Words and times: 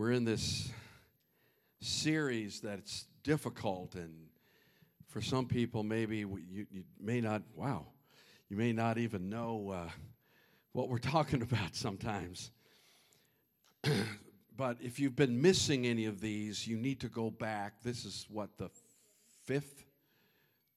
we're 0.00 0.12
in 0.12 0.24
this 0.24 0.70
series 1.82 2.62
that's 2.62 3.04
difficult, 3.22 3.94
and 3.96 4.28
for 5.08 5.20
some 5.20 5.44
people, 5.44 5.82
maybe 5.82 6.16
you, 6.16 6.66
you 6.70 6.84
may 6.98 7.20
not, 7.20 7.42
wow, 7.54 7.84
you 8.48 8.56
may 8.56 8.72
not 8.72 8.96
even 8.96 9.28
know 9.28 9.68
uh, 9.68 9.90
what 10.72 10.88
we're 10.88 10.96
talking 11.16 11.42
about 11.42 11.76
sometimes. 11.76 12.50
but 14.56 14.78
if 14.80 14.98
you've 14.98 15.16
been 15.16 15.42
missing 15.42 15.86
any 15.86 16.06
of 16.06 16.22
these, 16.22 16.66
you 16.66 16.78
need 16.78 16.98
to 17.00 17.08
go 17.10 17.28
back. 17.30 17.82
This 17.82 18.06
is 18.06 18.24
what 18.30 18.56
the 18.56 18.70
fifth, 19.44 19.84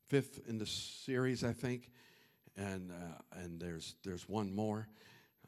fifth 0.10 0.42
in 0.50 0.58
the 0.58 0.66
series, 0.68 1.46
I 1.46 1.54
think, 1.54 1.92
and 2.58 2.92
uh, 2.92 3.40
and 3.42 3.58
there's 3.58 3.96
there's 4.04 4.28
one 4.28 4.54
more, 4.54 4.90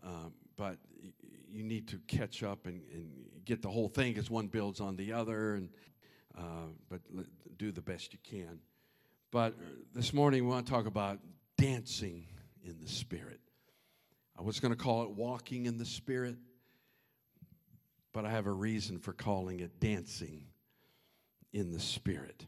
um, 0.02 0.32
but 0.56 0.78
you 1.56 1.64
need 1.64 1.88
to 1.88 2.00
catch 2.08 2.44
up 2.44 2.68
and, 2.68 2.82
and 2.94 3.10
get 3.46 3.62
the 3.62 3.70
whole 3.70 3.88
thing 3.88 4.18
as 4.18 4.30
one 4.30 4.48
builds 4.48 4.82
on 4.82 4.98
the 4.98 5.14
other, 5.14 5.56
and 5.56 5.70
uh, 6.38 6.68
but 6.90 7.00
do 7.58 7.72
the 7.72 7.82
best 7.82 8.12
you 8.12 8.20
can. 8.24 8.60
But 9.32 9.56
this 9.94 10.14
morning 10.14 10.44
we 10.44 10.50
want 10.50 10.66
to 10.66 10.72
talk 10.72 10.86
about 10.86 11.20
dancing 11.58 12.28
in 12.64 12.80
the 12.82 12.90
Spirit. 12.90 13.40
I 14.38 14.42
was 14.42 14.60
going 14.60 14.74
to 14.74 14.78
call 14.78 15.04
it 15.04 15.12
walking 15.12 15.66
in 15.66 15.78
the 15.78 15.86
Spirit, 15.86 16.36
but 18.12 18.26
I 18.26 18.32
have 18.32 18.48
a 18.48 18.52
reason 18.52 19.00
for 19.00 19.14
calling 19.14 19.62
it 19.62 19.80
dancing 19.80 20.48
in 21.54 21.72
the 21.72 21.80
Spirit. 21.80 22.48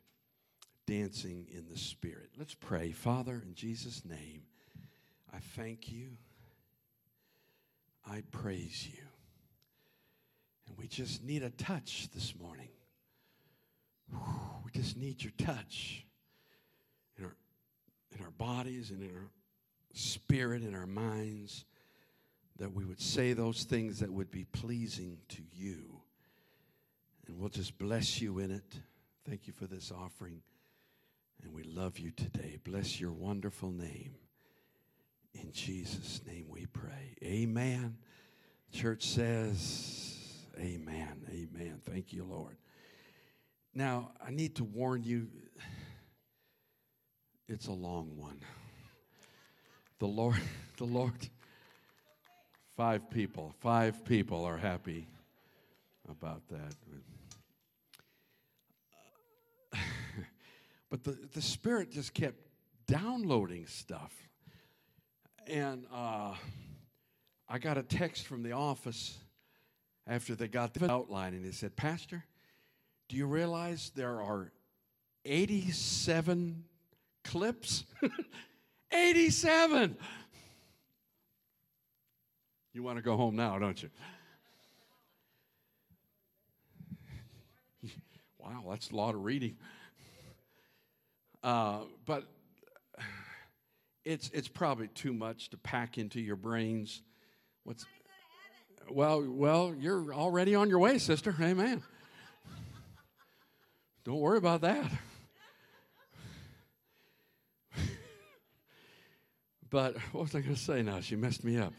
Dancing 0.86 1.48
in 1.50 1.68
the 1.70 1.78
Spirit. 1.78 2.30
Let's 2.38 2.56
pray. 2.56 2.92
Father, 2.92 3.42
in 3.46 3.54
Jesus' 3.54 4.04
name, 4.06 4.44
I 5.34 5.40
thank 5.56 5.92
you. 5.92 6.18
I 8.10 8.24
praise 8.32 8.88
you. 8.92 9.04
And 10.68 10.78
we 10.78 10.88
just 10.88 11.24
need 11.24 11.44
a 11.44 11.50
touch 11.50 12.10
this 12.14 12.34
morning. 12.40 12.70
We 14.64 14.72
just 14.72 14.98
need 14.98 15.22
your 15.22 15.34
touch 15.38 16.06
in 17.18 17.26
our, 17.26 17.36
in 18.18 18.24
our 18.24 18.32
bodies 18.32 18.92
and 18.92 19.02
in 19.02 19.10
our 19.10 19.30
spirit, 19.94 20.64
in 20.64 20.76
our 20.76 20.88
minds, 20.88 21.66
that 22.58 22.74
we 22.74 22.86
would 22.86 23.02
say 23.02 23.34
those 23.34 23.64
things 23.64 24.00
that 24.00 24.12
would 24.12 24.32
be 24.32 24.46
pleasing 24.46 25.18
to 25.30 25.42
you. 25.54 26.02
And 27.28 27.38
we'll 27.38 27.50
just 27.50 27.78
bless 27.78 28.22
you 28.22 28.40
in 28.40 28.52
it. 28.52 28.80
Thank 29.28 29.48
you 29.48 29.54
for 29.54 29.68
this 29.68 29.92
offering. 29.92 30.42
And 31.44 31.54
we 31.54 31.64
love 31.64 32.00
you 32.00 32.12
today. 32.12 32.58
Bless 32.64 33.00
your 33.00 33.12
wonderful 33.12 33.72
name. 33.72 34.16
In 35.42 35.52
Jesus' 35.52 36.22
name 36.26 36.46
we 36.50 36.66
pray. 36.66 37.16
Amen. 37.24 37.98
Church 38.72 39.06
says, 39.06 40.18
Amen. 40.60 41.22
Amen. 41.30 41.82
Thank 41.86 42.14
you, 42.14 42.24
Lord. 42.24 42.58
Now, 43.74 44.12
I 44.26 44.32
need 44.32 44.56
to 44.56 44.64
warn 44.64 45.04
you, 45.04 45.28
it's 47.48 47.68
a 47.68 47.74
long 47.74 48.18
one. 48.18 48.40
The 50.00 50.08
Lord, 50.08 50.42
the 50.78 50.86
Lord, 50.86 51.30
five 52.76 53.10
people, 53.10 53.54
five 53.60 54.04
people 54.06 54.46
are 54.46 54.58
happy 54.58 55.08
about 56.10 56.42
that. 56.50 56.74
But 60.90 61.04
the, 61.04 61.18
the 61.34 61.42
Spirit 61.42 61.92
just 61.92 62.14
kept 62.14 62.38
downloading 62.88 63.68
stuff. 63.68 64.14
And 65.48 65.86
uh, 65.94 66.34
I 67.48 67.58
got 67.60 67.78
a 67.78 67.84
text 67.84 68.28
from 68.28 68.44
the 68.44 68.52
office 68.52 69.18
after 70.06 70.36
they 70.36 70.50
got 70.50 70.74
the 70.74 70.92
outline, 70.92 71.34
and 71.34 71.46
they 71.46 71.52
said, 71.52 71.78
Pastor, 71.78 72.26
do 73.08 73.16
you 73.16 73.26
realize 73.26 73.92
there 73.96 74.22
are 74.22 74.52
87 75.24 76.66
clips? 77.24 77.86
87! 78.92 79.96
You 82.74 82.84
want 82.84 82.98
to 82.98 83.02
go 83.02 83.16
home 83.16 83.38
now, 83.38 83.58
don't 83.58 83.82
you? 83.82 83.90
wow, 88.38 88.66
that's 88.70 88.92
a 88.92 88.96
lot 88.96 89.16
of 89.16 89.24
reading. 89.24 89.56
Uh, 91.42 91.80
but 92.06 92.26
it's, 94.08 94.32
it's 94.34 94.48
probably 94.48 94.88
too 94.88 95.12
much 95.14 95.50
to 95.50 95.58
pack 95.58 95.98
into 95.98 96.22
your 96.22 96.38
brains. 96.38 97.02
What's, 97.66 97.86
well, 98.90 99.22
well, 99.28 99.76
you're 99.78 100.14
already 100.14 100.56
on 100.56 100.70
your 100.70 100.80
way, 100.80 100.98
sister. 100.98 101.36
Amen. 101.42 101.84
Don't 104.06 104.22
worry 104.22 104.38
about 104.38 104.62
that. 104.62 104.90
but 109.70 109.98
what 110.14 110.24
was 110.24 110.36
I 110.36 110.40
going 110.40 110.56
to 110.56 110.62
say 110.62 110.82
now? 110.84 111.02
She 111.02 111.18
messed 111.18 111.44
me 111.44 111.58
up. 111.58 111.74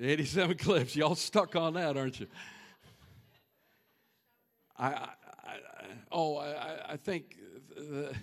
87 0.00 0.58
clips. 0.58 0.94
Y'all 0.94 1.16
stuck 1.16 1.56
on 1.56 1.74
that, 1.74 1.96
aren't 1.96 2.20
you? 2.20 2.28
I, 4.78 4.86
I, 4.86 5.08
I 5.44 5.56
oh, 6.12 6.36
I, 6.36 6.92
I 6.92 6.96
think 6.98 7.36
the, 7.76 8.14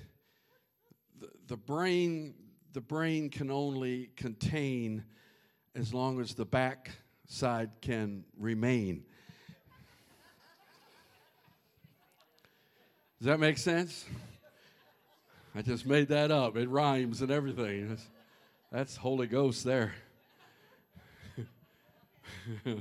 the, 1.47 1.57
brain 1.57 2.33
the 2.73 2.81
brain 2.81 3.29
can 3.29 3.51
only 3.51 4.09
contain 4.15 5.03
as 5.75 5.93
long 5.93 6.19
as 6.19 6.33
the 6.33 6.45
back 6.45 6.91
side 7.27 7.69
can 7.81 8.25
remain. 8.37 9.03
Does 13.19 13.27
that 13.27 13.39
make 13.39 13.57
sense? 13.57 14.05
I 15.55 15.61
just 15.61 15.85
made 15.85 16.07
that 16.09 16.31
up. 16.31 16.57
It 16.57 16.67
rhymes 16.67 17.21
and 17.21 17.31
everything. 17.31 17.89
That's, 17.89 18.09
that's 18.71 18.95
Holy 18.95 19.27
Ghost 19.27 19.63
there. 19.63 19.93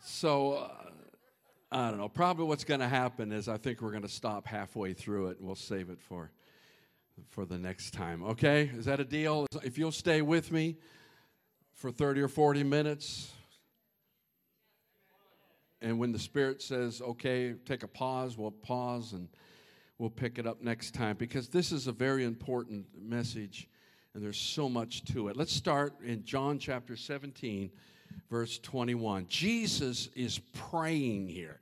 so, 0.00 0.52
uh, 0.52 0.87
I 1.70 1.90
don't 1.90 1.98
know. 1.98 2.08
Probably 2.08 2.46
what's 2.46 2.64
going 2.64 2.80
to 2.80 2.88
happen 2.88 3.30
is 3.30 3.48
I 3.48 3.58
think 3.58 3.82
we're 3.82 3.90
going 3.90 4.02
to 4.02 4.08
stop 4.08 4.46
halfway 4.46 4.94
through 4.94 5.28
it 5.28 5.38
and 5.38 5.46
we'll 5.46 5.54
save 5.54 5.90
it 5.90 6.00
for 6.00 6.30
for 7.30 7.44
the 7.44 7.58
next 7.58 7.92
time. 7.92 8.22
Okay? 8.22 8.70
Is 8.74 8.84
that 8.86 9.00
a 9.00 9.04
deal? 9.04 9.46
If 9.62 9.76
you'll 9.76 9.92
stay 9.92 10.22
with 10.22 10.52
me 10.52 10.76
for 11.72 11.90
30 11.90 12.22
or 12.22 12.28
40 12.28 12.62
minutes, 12.64 13.32
and 15.80 15.98
when 15.98 16.12
the 16.12 16.18
Spirit 16.18 16.62
says, 16.62 17.00
okay, 17.00 17.54
take 17.64 17.82
a 17.82 17.88
pause, 17.88 18.36
we'll 18.36 18.50
pause 18.50 19.12
and 19.12 19.28
we'll 19.98 20.10
pick 20.10 20.38
it 20.38 20.46
up 20.46 20.62
next 20.62 20.94
time 20.94 21.16
because 21.16 21.48
this 21.48 21.70
is 21.72 21.86
a 21.86 21.92
very 21.92 22.24
important 22.24 22.86
message 23.00 23.68
and 24.14 24.22
there's 24.22 24.38
so 24.38 24.68
much 24.68 25.04
to 25.04 25.28
it. 25.28 25.36
Let's 25.36 25.52
start 25.52 25.94
in 26.02 26.24
John 26.24 26.58
chapter 26.58 26.96
17, 26.96 27.70
verse 28.30 28.58
21. 28.58 29.26
Jesus 29.28 30.08
is 30.14 30.38
praying 30.70 31.28
here. 31.28 31.60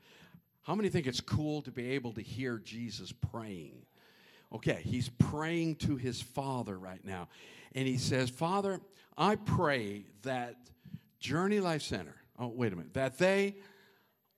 How 0.62 0.75
many 0.75 0.89
think 0.89 1.06
it's 1.06 1.21
cool 1.21 1.62
to 1.62 1.71
be 1.71 1.91
able 1.91 2.12
to 2.15 2.21
hear 2.21 2.59
Jesus 2.59 3.12
praying? 3.12 3.83
Okay, 4.53 4.81
he's 4.84 5.09
praying 5.09 5.77
to 5.77 5.97
his 5.97 6.21
Father 6.21 6.78
right 6.78 7.05
now. 7.05 7.28
And 7.75 7.87
he 7.87 7.99
says, 7.99 8.31
Father, 8.31 8.81
I 9.17 9.37
pray 9.37 10.06
that 10.22 10.56
Journey 11.21 11.61
Life 11.61 11.83
Center, 11.83 12.15
oh, 12.39 12.49
wait 12.49 12.73
a 12.73 12.77
minute, 12.77 12.94
that 12.94 13.19
they 13.19 13.56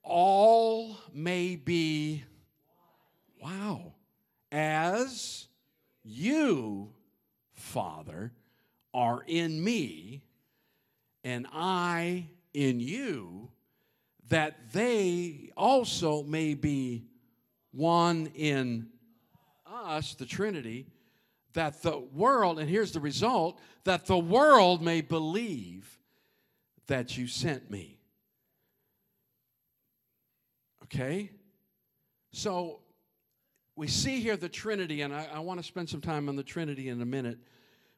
all 0.03 0.97
may 1.13 1.55
be, 1.55 2.23
wow, 3.41 3.93
as 4.51 5.47
you, 6.03 6.91
Father, 7.53 8.31
are 8.93 9.23
in 9.27 9.63
me, 9.63 10.23
and 11.23 11.47
I 11.51 12.27
in 12.53 12.79
you, 12.79 13.49
that 14.29 14.71
they 14.73 15.51
also 15.57 16.23
may 16.23 16.53
be 16.53 17.05
one 17.71 18.31
in 18.35 18.87
us, 19.65 20.15
the 20.15 20.25
Trinity, 20.25 20.87
that 21.53 21.81
the 21.81 21.97
world, 21.97 22.59
and 22.59 22.69
here's 22.69 22.91
the 22.91 22.99
result, 22.99 23.59
that 23.83 24.05
the 24.05 24.17
world 24.17 24.81
may 24.81 25.01
believe 25.01 25.99
that 26.87 27.17
you 27.17 27.27
sent 27.27 27.69
me. 27.69 27.99
Okay? 30.83 31.31
So 32.31 32.81
we 33.75 33.87
see 33.87 34.19
here 34.19 34.37
the 34.37 34.49
Trinity, 34.49 35.01
and 35.01 35.13
I, 35.13 35.27
I 35.33 35.39
want 35.39 35.59
to 35.59 35.65
spend 35.65 35.89
some 35.89 36.01
time 36.01 36.29
on 36.29 36.35
the 36.35 36.43
Trinity 36.43 36.89
in 36.89 37.01
a 37.01 37.05
minute 37.05 37.39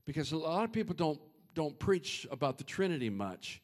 because 0.05 0.31
a 0.31 0.37
lot 0.37 0.63
of 0.63 0.71
people 0.71 0.95
don't, 0.95 1.19
don't 1.53 1.77
preach 1.79 2.27
about 2.31 2.57
the 2.57 2.63
Trinity 2.63 3.09
much. 3.09 3.61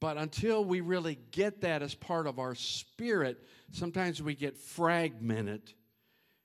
But 0.00 0.18
until 0.18 0.64
we 0.64 0.80
really 0.80 1.18
get 1.30 1.62
that 1.62 1.82
as 1.82 1.94
part 1.94 2.26
of 2.26 2.38
our 2.38 2.54
spirit, 2.54 3.42
sometimes 3.72 4.22
we 4.22 4.34
get 4.34 4.56
fragmented 4.56 5.72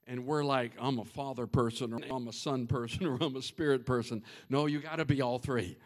and 0.08 0.26
we're 0.26 0.44
like, 0.44 0.72
I'm 0.80 1.00
a 1.00 1.06
father 1.06 1.48
person, 1.48 1.94
or 1.94 2.02
I'm 2.10 2.28
a 2.28 2.34
son 2.34 2.68
person, 2.68 3.06
or 3.08 3.18
I'm 3.22 3.36
a 3.36 3.42
spirit 3.42 3.86
person. 3.86 4.24
No, 4.50 4.66
you 4.66 4.80
got 4.80 4.98
to 4.98 5.06
be 5.06 5.22
all 5.22 5.40
three. 5.40 5.78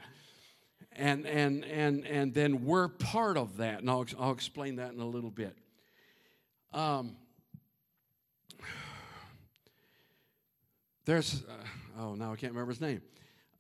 And, 0.94 1.26
and, 1.26 1.66
and, 1.66 2.06
and 2.06 2.34
then 2.34 2.66
we're 2.66 2.88
part 2.88 3.38
of 3.38 3.58
that. 3.58 3.82
And 3.82 3.90
I'll, 3.90 4.06
I'll 4.18 4.32
explain 4.32 4.78
that 4.78 4.94
in 4.94 5.00
a 5.00 5.06
little 5.06 5.30
bit. 5.30 5.58
Um, 6.72 7.18
there's, 11.06 11.44
uh, 11.44 12.02
oh, 12.02 12.16
now 12.16 12.32
I 12.32 12.36
can't 12.36 12.54
remember 12.54 12.72
his 12.72 12.82
name. 12.82 13.02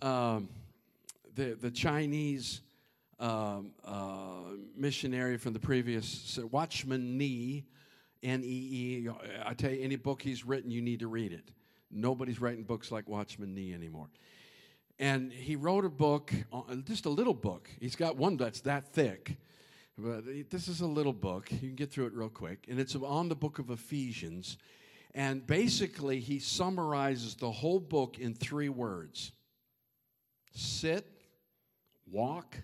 Um, 0.01 0.47
the, 1.35 1.55
the 1.55 1.71
Chinese 1.71 2.61
um, 3.19 3.71
uh, 3.83 4.55
missionary 4.75 5.37
from 5.37 5.53
the 5.53 5.59
previous, 5.59 6.39
Watchman 6.51 7.17
Nee, 7.17 7.65
N 8.23 8.41
E 8.43 8.47
E. 8.47 9.09
I 9.45 9.53
tell 9.53 9.71
you, 9.71 9.81
any 9.81 9.95
book 9.95 10.21
he's 10.21 10.45
written, 10.45 10.71
you 10.71 10.81
need 10.81 10.99
to 11.01 11.07
read 11.07 11.31
it. 11.31 11.51
Nobody's 11.91 12.41
writing 12.41 12.63
books 12.63 12.91
like 12.91 13.07
Watchman 13.07 13.53
Nee 13.53 13.73
anymore. 13.73 14.07
And 14.97 15.31
he 15.31 15.55
wrote 15.55 15.85
a 15.85 15.89
book, 15.89 16.33
uh, 16.53 16.75
just 16.85 17.05
a 17.05 17.09
little 17.09 17.33
book. 17.33 17.69
He's 17.79 17.95
got 17.95 18.15
one 18.15 18.37
that's 18.37 18.61
that 18.61 18.93
thick. 18.93 19.37
But 19.97 20.25
this 20.49 20.67
is 20.67 20.81
a 20.81 20.87
little 20.87 21.13
book. 21.13 21.51
You 21.51 21.59
can 21.59 21.75
get 21.75 21.91
through 21.91 22.07
it 22.07 22.13
real 22.13 22.29
quick. 22.29 22.65
And 22.69 22.79
it's 22.79 22.95
on 22.95 23.29
the 23.29 23.35
book 23.35 23.59
of 23.59 23.69
Ephesians. 23.69 24.57
And 25.13 25.45
basically, 25.45 26.19
he 26.19 26.39
summarizes 26.39 27.35
the 27.35 27.51
whole 27.51 27.79
book 27.79 28.19
in 28.19 28.33
three 28.33 28.69
words 28.69 29.31
sit, 30.53 31.14
walk, 32.09 32.57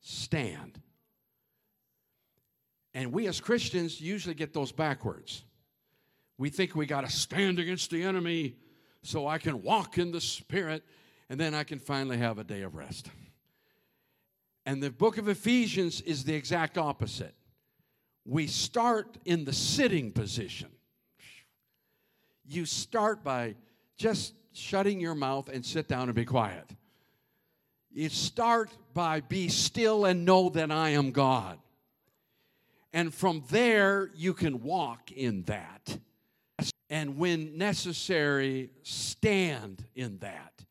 stand. 0.00 0.80
And 2.92 3.12
we 3.12 3.26
as 3.26 3.40
Christians 3.40 4.00
usually 4.00 4.34
get 4.34 4.52
those 4.52 4.72
backwards. 4.72 5.44
We 6.38 6.50
think 6.50 6.74
we 6.74 6.86
got 6.86 7.02
to 7.02 7.10
stand 7.10 7.58
against 7.58 7.90
the 7.90 8.02
enemy 8.02 8.56
so 9.02 9.26
I 9.26 9.38
can 9.38 9.62
walk 9.62 9.98
in 9.98 10.12
the 10.12 10.20
Spirit 10.20 10.82
and 11.28 11.38
then 11.38 11.54
I 11.54 11.64
can 11.64 11.78
finally 11.78 12.18
have 12.18 12.38
a 12.38 12.44
day 12.44 12.62
of 12.62 12.74
rest. 12.74 13.10
And 14.66 14.82
the 14.82 14.90
book 14.90 15.18
of 15.18 15.28
Ephesians 15.28 16.00
is 16.00 16.24
the 16.24 16.34
exact 16.34 16.78
opposite. 16.78 17.34
We 18.24 18.46
start 18.46 19.18
in 19.24 19.44
the 19.44 19.52
sitting 19.52 20.12
position. 20.12 20.68
You 22.46 22.64
start 22.64 23.22
by 23.22 23.56
just 23.96 24.34
shutting 24.52 25.00
your 25.00 25.14
mouth 25.14 25.48
and 25.48 25.64
sit 25.64 25.88
down 25.88 26.08
and 26.08 26.14
be 26.14 26.24
quiet. 26.24 26.70
You 27.94 28.08
start 28.08 28.70
by 28.92 29.20
be 29.20 29.48
still 29.48 30.04
and 30.04 30.24
know 30.24 30.48
that 30.48 30.72
I 30.72 30.90
am 30.90 31.12
God. 31.12 31.58
And 32.92 33.14
from 33.14 33.44
there, 33.50 34.10
you 34.16 34.34
can 34.34 34.62
walk 34.62 35.12
in 35.12 35.42
that. 35.44 35.98
And 36.90 37.18
when 37.18 37.56
necessary, 37.56 38.70
stand 38.82 39.84
in 39.94 40.18
that, 40.18 40.64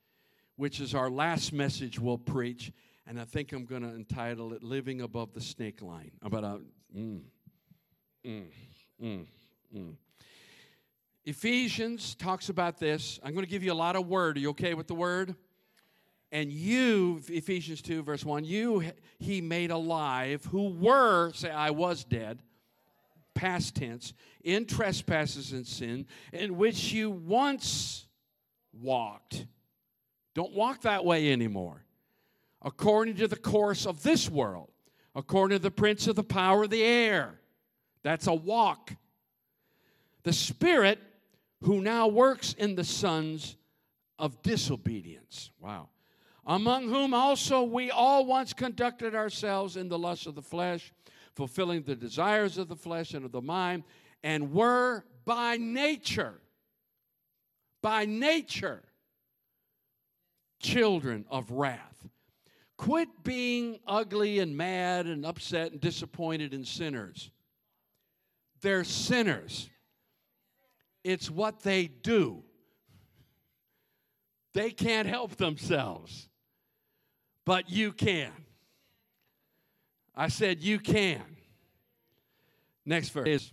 which 0.58 0.82
is 0.82 0.94
our 0.94 1.10
last 1.10 1.54
message 1.54 1.98
we'll 1.98 2.18
preach. 2.18 2.74
And 3.08 3.20
I 3.20 3.24
think 3.24 3.54
I'm 3.54 3.66
going 3.66 3.84
to 3.84 3.96
entitle 3.96 4.52
it 4.52 4.62
Living 4.62 5.00
Above 5.00 5.34
the 5.34 5.42
Snake 5.42 5.82
Line. 5.82 6.12
About 6.22 6.44
a. 6.44 6.60
Mm, 6.98 7.22
mm, 8.26 8.44
mm, 9.02 9.26
mm. 9.74 9.96
Ephesians 11.26 12.16
talks 12.16 12.50
about 12.50 12.80
this. 12.80 13.18
I'm 13.24 13.34
going 13.34 13.46
to 13.46 13.52
give 13.52 13.64
you 13.64 13.72
a 13.72 13.76
lot 13.76 13.96
of 13.96 14.08
word. 14.08 14.36
Are 14.36 14.42
you 14.42 14.50
okay 14.50 14.74
with 14.74 14.88
the 14.88 14.96
word? 14.96 15.36
And 16.34 16.52
you, 16.52 17.22
Ephesians 17.30 17.84
2, 17.84 18.02
verse 18.02 18.26
1, 18.26 18.44
you 18.44 18.84
he 19.20 19.40
made 19.40 19.70
alive 19.70 20.44
who 20.46 20.70
were, 20.70 21.32
say, 21.34 21.52
I 21.52 21.70
was 21.70 22.04
dead, 22.04 22.40
past 23.36 23.76
tense, 23.76 24.14
in 24.44 24.66
trespasses 24.66 25.52
and 25.52 25.66
sin, 25.66 26.08
in 26.34 26.58
which 26.58 26.92
you 26.92 27.12
once 27.12 28.08
walked. 28.74 29.46
Don't 30.34 30.56
walk 30.56 30.82
that 30.82 31.06
way 31.06 31.32
anymore. 31.32 31.86
According 32.64 33.18
to 33.18 33.28
the 33.28 33.36
course 33.36 33.86
of 33.86 34.02
this 34.02 34.28
world, 34.28 34.72
according 35.14 35.60
to 35.60 35.62
the 35.62 35.70
prince 35.70 36.08
of 36.08 36.16
the 36.16 36.24
power 36.24 36.64
of 36.64 36.72
the 36.72 36.84
air. 36.84 37.40
That's 38.02 38.26
a 38.26 38.34
walk. 38.34 38.96
The 40.24 40.34
Spirit 40.34 40.98
who 41.62 41.80
now 41.82 42.08
works 42.08 42.54
in 42.54 42.74
the 42.74 42.84
sons 42.84 43.56
of 44.18 44.42
disobedience. 44.42 45.52
Wow 45.60 45.90
among 46.46 46.90
whom 46.90 47.14
also 47.14 47.64
we 47.64 47.90
all 47.90 48.26
once 48.26 48.54
conducted 48.54 49.16
ourselves 49.16 49.78
in 49.78 49.88
the 49.88 49.98
lust 49.98 50.28
of 50.28 50.36
the 50.36 50.42
flesh, 50.42 50.92
fulfilling 51.36 51.84
the 51.84 51.96
desires 51.96 52.58
of 52.58 52.68
the 52.68 52.76
flesh 52.76 53.14
and 53.14 53.26
of 53.26 53.32
the 53.32 53.42
mind, 53.42 53.84
and 54.24 54.54
were 54.54 55.04
by 55.26 55.58
nature, 55.58 56.40
by 57.82 58.06
nature, 58.06 58.84
children 60.60 61.26
of 61.30 61.50
wrath. 61.52 62.08
Quit 62.78 63.08
being 63.24 63.80
ugly 63.88 64.40
and 64.40 64.58
mad 64.58 65.06
and 65.06 65.26
upset 65.26 65.72
and 65.72 65.80
disappointed 65.80 66.54
in 66.54 66.66
sinners. 66.66 67.32
They're 68.62 68.84
sinners. 68.84 69.70
It's 71.04 71.30
what 71.30 71.62
they 71.62 71.88
do. 71.88 72.44
They 74.54 74.72
can't 74.72 75.08
help 75.08 75.36
themselves 75.38 76.30
but 77.46 77.70
you 77.70 77.92
can. 77.92 78.32
I 80.16 80.28
said, 80.28 80.62
You 80.62 80.80
can. 80.80 81.22
Next 82.86 83.10
verse 83.10 83.28
is, 83.28 83.52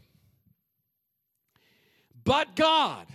But 2.24 2.56
God. 2.56 3.06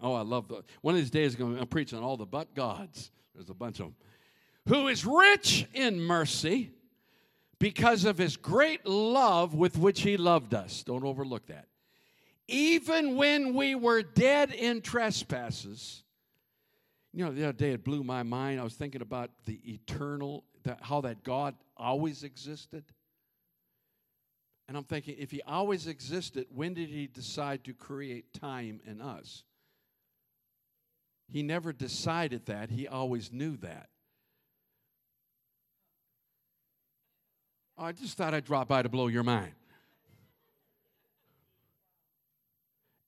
Oh, 0.00 0.14
I 0.14 0.22
love 0.22 0.48
the. 0.48 0.62
One 0.80 0.94
of 0.94 1.00
these 1.00 1.10
days, 1.10 1.34
I'm 1.34 1.40
going 1.40 1.56
to 1.58 1.66
preach 1.66 1.92
on 1.92 2.02
all 2.02 2.16
the 2.16 2.26
but 2.26 2.54
gods. 2.54 3.10
There's 3.34 3.50
a 3.50 3.54
bunch 3.54 3.80
of 3.80 3.86
them. 3.86 3.96
Who 4.68 4.88
is 4.88 5.04
rich 5.04 5.66
in 5.74 6.00
mercy 6.00 6.70
because 7.58 8.04
of 8.04 8.18
his 8.18 8.36
great 8.36 8.86
love 8.86 9.54
with 9.54 9.76
which 9.76 10.02
he 10.02 10.16
loved 10.16 10.54
us. 10.54 10.82
Don't 10.84 11.04
overlook 11.04 11.46
that. 11.46 11.66
Even 12.46 13.16
when 13.16 13.54
we 13.54 13.74
were 13.74 14.02
dead 14.02 14.52
in 14.52 14.80
trespasses, 14.80 16.02
you 17.18 17.24
know, 17.24 17.32
the 17.32 17.42
other 17.42 17.52
day 17.52 17.72
it 17.72 17.82
blew 17.82 18.04
my 18.04 18.22
mind. 18.22 18.60
I 18.60 18.62
was 18.62 18.74
thinking 18.74 19.02
about 19.02 19.30
the 19.44 19.58
eternal, 19.64 20.44
that, 20.62 20.78
how 20.82 21.00
that 21.00 21.24
God 21.24 21.56
always 21.76 22.22
existed. 22.22 22.84
And 24.68 24.76
I'm 24.76 24.84
thinking, 24.84 25.16
if 25.18 25.32
he 25.32 25.42
always 25.42 25.88
existed, 25.88 26.46
when 26.54 26.74
did 26.74 26.90
he 26.90 27.08
decide 27.08 27.64
to 27.64 27.74
create 27.74 28.32
time 28.32 28.80
in 28.86 29.00
us? 29.00 29.42
He 31.28 31.42
never 31.42 31.72
decided 31.72 32.46
that, 32.46 32.70
he 32.70 32.86
always 32.86 33.32
knew 33.32 33.56
that. 33.56 33.88
I 37.76 37.90
just 37.90 38.16
thought 38.16 38.32
I'd 38.32 38.44
drop 38.44 38.68
by 38.68 38.82
to 38.82 38.88
blow 38.88 39.08
your 39.08 39.24
mind. 39.24 39.54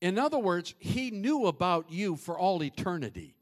In 0.01 0.19
other 0.19 0.41
words, 0.41 0.75
he 0.81 1.13
knew 1.13 1.47
about 1.47 1.93
you 1.93 2.17
for 2.17 2.37
all 2.37 2.61
eternity. 2.65 3.37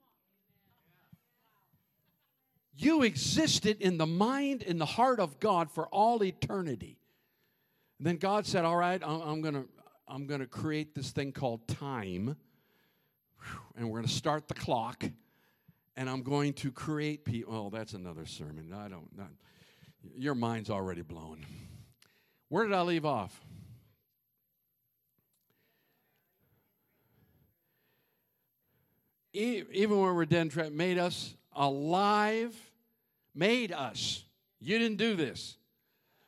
You 2.81 3.03
existed 3.03 3.81
in 3.81 3.99
the 3.99 4.07
mind, 4.07 4.63
in 4.63 4.79
the 4.79 4.87
heart 4.87 5.19
of 5.19 5.41
God 5.41 5.69
for 5.69 5.89
all 5.89 6.23
eternity. 6.23 6.97
And 7.99 8.07
then 8.07 8.19
God 8.19 8.47
said, 8.47 8.65
All 8.65 8.77
right, 8.77 9.03
I'm, 9.05 9.43
going 9.43 9.55
to 9.55 9.65
I'm 10.07 10.29
going 10.29 10.39
to 10.41 10.47
create 10.47 10.95
this 10.95 11.11
thing 11.11 11.33
called 11.33 11.67
time. 11.67 12.37
And 13.77 13.91
we're 13.91 13.99
going 13.99 14.09
to 14.09 14.15
start 14.15 14.47
the 14.47 14.55
clock. 14.55 15.03
And 15.97 16.09
I'm 16.09 16.23
going 16.23 16.53
to 16.55 16.71
create 16.71 17.25
people. 17.25 17.53
Oh, 17.53 17.71
that's 17.71 17.95
another 17.95 18.27
sermon. 18.27 18.73
I 18.73 18.87
don't, 18.87 19.09
not, 19.17 19.31
your 20.17 20.37
mind's 20.37 20.71
already 20.71 21.03
blown. 21.03 21.45
Where 22.49 22.65
did 22.65 22.75
I 22.75 22.83
leave 22.83 23.05
off? 23.05 23.41
Even 29.33 29.99
when 29.99 30.15
we're 30.15 30.25
dead, 30.27 30.73
made 30.73 30.99
us 30.99 31.35
alive 31.53 32.68
made 33.39 33.73
us. 33.73 34.25
You 34.61 34.79
didn't 34.79 34.99
do 34.99 35.15
this. 35.15 35.57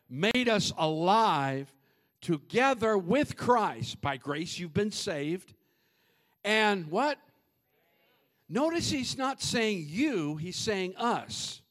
Made 0.09 0.49
us 0.49 0.73
alive 0.79 1.73
together 2.21 2.97
with 2.97 3.37
Christ. 3.37 4.01
By 4.01 4.17
grace, 4.17 4.59
you've 4.59 4.75
been 4.75 4.93
saved. 4.93 5.53
And 6.45 6.87
what? 6.91 7.19
Notice 8.49 8.91
he's 8.91 9.17
not 9.17 9.41
saying 9.41 9.87
you, 9.89 10.37
he's 10.37 10.57
saying 10.57 10.97
us. 10.97 11.63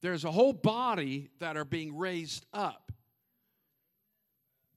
There's 0.00 0.24
a 0.24 0.30
whole 0.30 0.52
body 0.52 1.30
that 1.38 1.56
are 1.56 1.64
being 1.64 1.96
raised 1.96 2.44
up. 2.52 2.92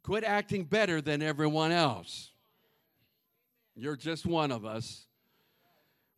Quit 0.04 0.24
acting 0.24 0.64
better 0.64 1.02
than 1.02 1.22
everyone 1.22 1.72
else. 1.72 2.32
You're 3.76 3.96
just 3.96 4.26
one 4.26 4.52
of 4.52 4.66
us 4.66 5.08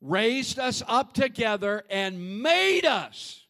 raised 0.02 0.58
us 0.58 0.82
up 0.88 1.14
together, 1.14 1.84
and 1.90 2.42
made 2.42 2.86
us. 2.86 3.46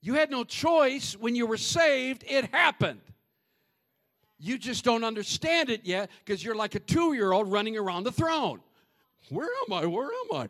You 0.00 0.14
had 0.14 0.30
no 0.30 0.44
choice 0.44 1.14
when 1.14 1.34
you 1.34 1.46
were 1.46 1.56
saved, 1.56 2.24
it 2.26 2.46
happened. 2.46 3.00
You 4.38 4.56
just 4.56 4.84
don't 4.84 5.04
understand 5.04 5.68
it 5.68 5.84
yet 5.84 6.10
because 6.24 6.42
you're 6.42 6.54
like 6.54 6.74
a 6.74 6.80
two 6.80 7.12
year 7.12 7.32
old 7.32 7.50
running 7.50 7.76
around 7.76 8.04
the 8.04 8.12
throne. 8.12 8.60
Where 9.30 9.48
am 9.66 9.72
I? 9.72 9.86
Where 9.86 10.06
am 10.06 10.36
I? 10.36 10.48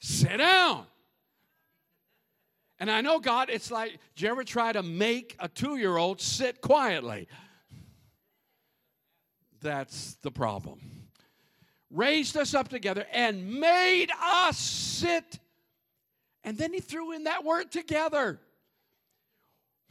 Sit 0.00 0.38
down. 0.38 0.86
And 2.80 2.90
I 2.90 3.02
know, 3.02 3.20
God, 3.20 3.50
it's 3.50 3.70
like, 3.70 3.98
do 4.16 4.24
you 4.24 4.30
ever 4.30 4.42
try 4.42 4.72
to 4.72 4.82
make 4.82 5.36
a 5.38 5.48
two 5.48 5.76
year 5.76 5.96
old 5.96 6.20
sit 6.20 6.60
quietly? 6.60 7.28
That's 9.60 10.14
the 10.22 10.30
problem. 10.30 10.80
Raised 11.94 12.36
us 12.36 12.54
up 12.54 12.66
together 12.66 13.06
and 13.12 13.60
made 13.60 14.10
us 14.20 14.58
sit. 14.58 15.38
And 16.42 16.58
then 16.58 16.72
he 16.72 16.80
threw 16.80 17.12
in 17.12 17.24
that 17.24 17.44
word 17.44 17.70
together. 17.70 18.40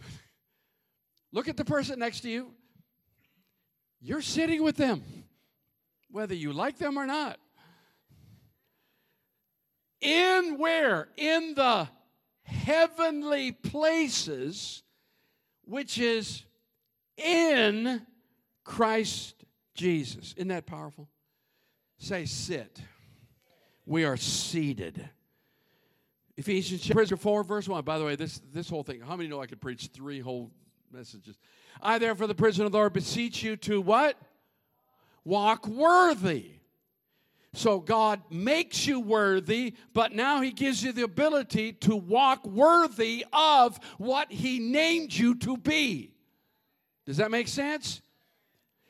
Look 1.31 1.47
at 1.47 1.55
the 1.55 1.63
person 1.63 1.99
next 1.99 2.19
to 2.21 2.29
you. 2.29 2.51
You're 4.01 4.21
sitting 4.21 4.61
with 4.63 4.75
them, 4.75 5.01
whether 6.11 6.35
you 6.35 6.51
like 6.51 6.77
them 6.77 6.97
or 6.97 7.05
not. 7.05 7.39
In 10.01 10.57
where? 10.57 11.07
In 11.15 11.53
the 11.55 11.87
heavenly 12.43 13.53
places, 13.53 14.83
which 15.63 15.97
is 15.97 16.43
in 17.15 18.05
Christ 18.65 19.45
Jesus. 19.73 20.33
Isn't 20.33 20.49
that 20.49 20.65
powerful? 20.65 21.07
Say, 22.03 22.25
sit. 22.25 22.81
We 23.85 24.03
are 24.03 24.17
seated. 24.17 25.09
Ephesians 26.35 26.81
chapter 26.81 27.15
4, 27.15 27.45
verse 27.45 27.65
1. 27.65 27.81
By 27.85 27.97
the 27.97 28.03
way, 28.03 28.17
this, 28.17 28.41
this 28.51 28.69
whole 28.69 28.83
thing, 28.83 28.99
how 28.99 29.15
many 29.15 29.29
know 29.29 29.41
I 29.41 29.45
could 29.45 29.61
preach 29.61 29.89
three 29.93 30.19
whole 30.19 30.51
messages? 30.91 31.37
I, 31.81 31.99
therefore, 31.99 32.27
the 32.27 32.35
prisoner 32.35 32.65
of 32.65 32.73
the 32.73 32.77
Lord, 32.77 32.91
beseech 32.91 33.41
you 33.41 33.55
to 33.55 33.79
what? 33.79 34.17
Walk 35.23 35.65
worthy 35.65 36.55
so 37.53 37.79
God 37.79 38.21
makes 38.29 38.85
you 38.85 38.99
worthy, 38.99 39.75
but 39.93 40.11
now 40.11 40.41
He 40.41 40.51
gives 40.51 40.83
you 40.83 40.91
the 40.91 41.03
ability 41.03 41.71
to 41.73 41.95
walk 41.95 42.45
worthy 42.45 43.25
of 43.31 43.79
what 43.97 44.29
He 44.29 44.59
named 44.59 45.13
you 45.13 45.35
to 45.35 45.55
be. 45.55 46.11
Does 47.05 47.17
that 47.17 47.31
make 47.31 47.47
sense? 47.47 48.01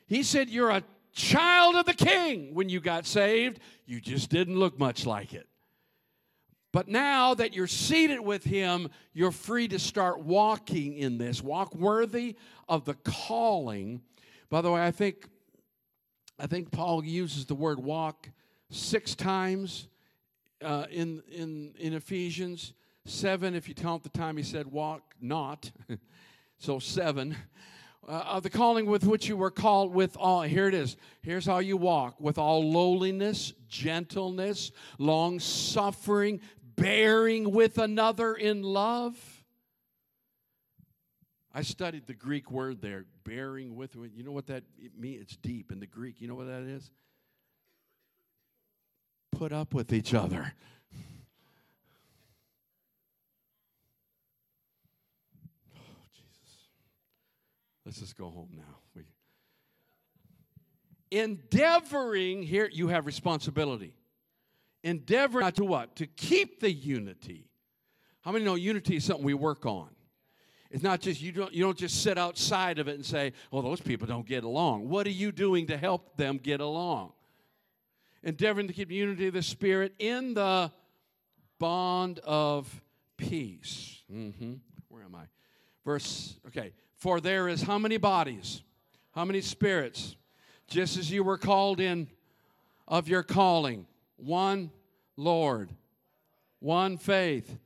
He 0.06 0.24
said, 0.24 0.48
You're 0.48 0.70
a 0.70 0.82
child 1.14 1.76
of 1.76 1.86
the 1.86 1.94
King 1.94 2.54
when 2.54 2.68
you 2.68 2.80
got 2.80 3.06
saved. 3.06 3.60
You 3.86 4.00
just 4.00 4.30
didn't 4.30 4.58
look 4.58 4.78
much 4.78 5.06
like 5.06 5.32
it. 5.32 5.48
But 6.72 6.88
now 6.88 7.34
that 7.34 7.54
you're 7.54 7.68
seated 7.68 8.18
with 8.18 8.42
Him, 8.42 8.90
you're 9.12 9.30
free 9.30 9.68
to 9.68 9.78
start 9.78 10.20
walking 10.20 10.94
in 10.94 11.18
this. 11.18 11.40
Walk 11.40 11.72
worthy 11.74 12.36
of 12.68 12.84
the 12.84 12.94
calling. 12.94 14.02
By 14.50 14.60
the 14.60 14.72
way, 14.72 14.84
I 14.84 14.90
think, 14.90 15.28
I 16.38 16.48
think 16.48 16.72
Paul 16.72 17.04
uses 17.04 17.46
the 17.46 17.54
word 17.54 17.78
walk 17.78 18.28
six 18.70 19.14
times 19.14 19.86
uh, 20.62 20.86
in, 20.90 21.22
in, 21.30 21.74
in 21.78 21.92
Ephesians, 21.94 22.72
seven 23.04 23.54
if 23.54 23.68
you 23.68 23.74
count 23.74 24.02
the 24.02 24.08
time 24.08 24.36
he 24.36 24.42
said 24.42 24.66
walk 24.66 25.14
not. 25.20 25.70
so 26.58 26.80
seven. 26.80 27.36
Uh, 28.06 28.12
of 28.12 28.42
the 28.42 28.50
calling 28.50 28.84
with 28.84 29.04
which 29.06 29.28
you 29.28 29.36
were 29.36 29.50
called 29.50 29.94
with 29.94 30.16
all 30.18 30.42
here 30.42 30.68
it 30.68 30.74
is. 30.74 30.96
Here's 31.22 31.46
how 31.46 31.60
you 31.60 31.76
walk. 31.76 32.20
With 32.20 32.36
all 32.36 32.70
lowliness 32.70 33.52
gentleness 33.68 34.72
long 34.98 35.40
suffering 35.40 36.40
bearing 36.76 37.50
with 37.52 37.78
another 37.78 38.34
in 38.34 38.62
love. 38.62 39.16
I 41.52 41.62
studied 41.62 42.06
the 42.06 42.14
greek 42.14 42.50
word 42.50 42.82
there 42.82 43.04
bearing 43.24 43.76
with 43.76 43.96
you 44.14 44.24
know 44.24 44.32
what 44.32 44.48
that 44.48 44.64
means 44.98 45.22
it's 45.22 45.36
deep 45.36 45.72
in 45.72 45.80
the 45.80 45.86
greek. 45.86 46.20
You 46.20 46.28
know 46.28 46.34
what 46.34 46.48
that 46.48 46.62
is? 46.62 46.90
Put 49.32 49.52
up 49.52 49.72
with 49.72 49.92
each 49.92 50.14
other. 50.14 50.52
Let's 57.94 58.00
just 58.00 58.18
go 58.18 58.28
home 58.28 58.48
now. 58.56 58.80
We, 58.96 59.04
endeavoring, 61.12 62.42
here 62.42 62.68
you 62.72 62.88
have 62.88 63.06
responsibility. 63.06 63.94
Endeavoring 64.82 65.52
to 65.52 65.64
what? 65.64 65.94
To 65.96 66.08
keep 66.08 66.58
the 66.58 66.72
unity. 66.72 67.46
How 68.22 68.32
many 68.32 68.44
know 68.44 68.56
unity 68.56 68.96
is 68.96 69.04
something 69.04 69.24
we 69.24 69.34
work 69.34 69.64
on? 69.64 69.90
It's 70.72 70.82
not 70.82 71.02
just 71.02 71.22
you 71.22 71.30
don't 71.30 71.54
you 71.54 71.62
don't 71.62 71.78
just 71.78 72.02
sit 72.02 72.18
outside 72.18 72.80
of 72.80 72.88
it 72.88 72.96
and 72.96 73.06
say, 73.06 73.32
"Well, 73.52 73.62
those 73.62 73.80
people 73.80 74.08
don't 74.08 74.26
get 74.26 74.42
along." 74.42 74.88
What 74.88 75.06
are 75.06 75.10
you 75.10 75.30
doing 75.30 75.68
to 75.68 75.76
help 75.76 76.16
them 76.16 76.38
get 76.38 76.60
along? 76.60 77.12
endeavoring 78.24 78.66
to 78.66 78.72
keep 78.72 78.90
unity 78.90 79.28
of 79.28 79.34
the 79.34 79.42
Spirit 79.42 79.94
in 80.00 80.34
the 80.34 80.72
bond 81.60 82.18
of 82.24 82.82
peace. 83.16 84.02
Mm-hmm. 84.12 84.54
Where 84.88 85.04
am 85.04 85.14
I? 85.14 85.26
Verse, 85.84 86.40
okay. 86.48 86.72
For 87.04 87.20
there 87.20 87.50
is 87.50 87.60
how 87.60 87.78
many 87.78 87.98
bodies? 87.98 88.62
How 89.12 89.26
many 89.26 89.42
spirits? 89.42 90.16
Just 90.66 90.96
as 90.96 91.10
you 91.10 91.22
were 91.22 91.36
called 91.36 91.78
in 91.78 92.08
of 92.88 93.08
your 93.08 93.22
calling. 93.22 93.86
One 94.16 94.70
Lord, 95.14 95.68
one 96.60 96.96
faith, 96.96 97.58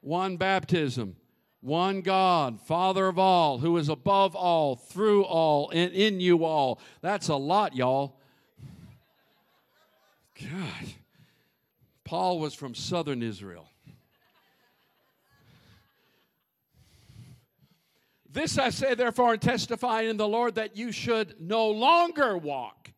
one 0.00 0.38
baptism, 0.38 1.14
one 1.60 2.00
God, 2.00 2.58
Father 2.62 3.06
of 3.06 3.18
all, 3.18 3.58
who 3.58 3.76
is 3.76 3.90
above 3.90 4.34
all, 4.34 4.76
through 4.76 5.24
all, 5.24 5.68
and 5.74 5.92
in 5.92 6.18
you 6.18 6.46
all. 6.46 6.80
That's 7.02 7.28
a 7.28 7.36
lot, 7.36 7.76
y'all. 7.76 8.16
God. 10.40 10.86
Paul 12.02 12.38
was 12.38 12.54
from 12.54 12.74
southern 12.74 13.22
Israel. 13.22 13.68
This 18.36 18.58
I 18.58 18.68
say, 18.68 18.94
therefore, 18.94 19.32
and 19.32 19.40
testify 19.40 20.02
in 20.02 20.18
the 20.18 20.28
Lord 20.28 20.56
that 20.56 20.76
you 20.76 20.92
should 20.92 21.40
no 21.40 21.70
longer 21.70 22.36
walk 22.36 22.92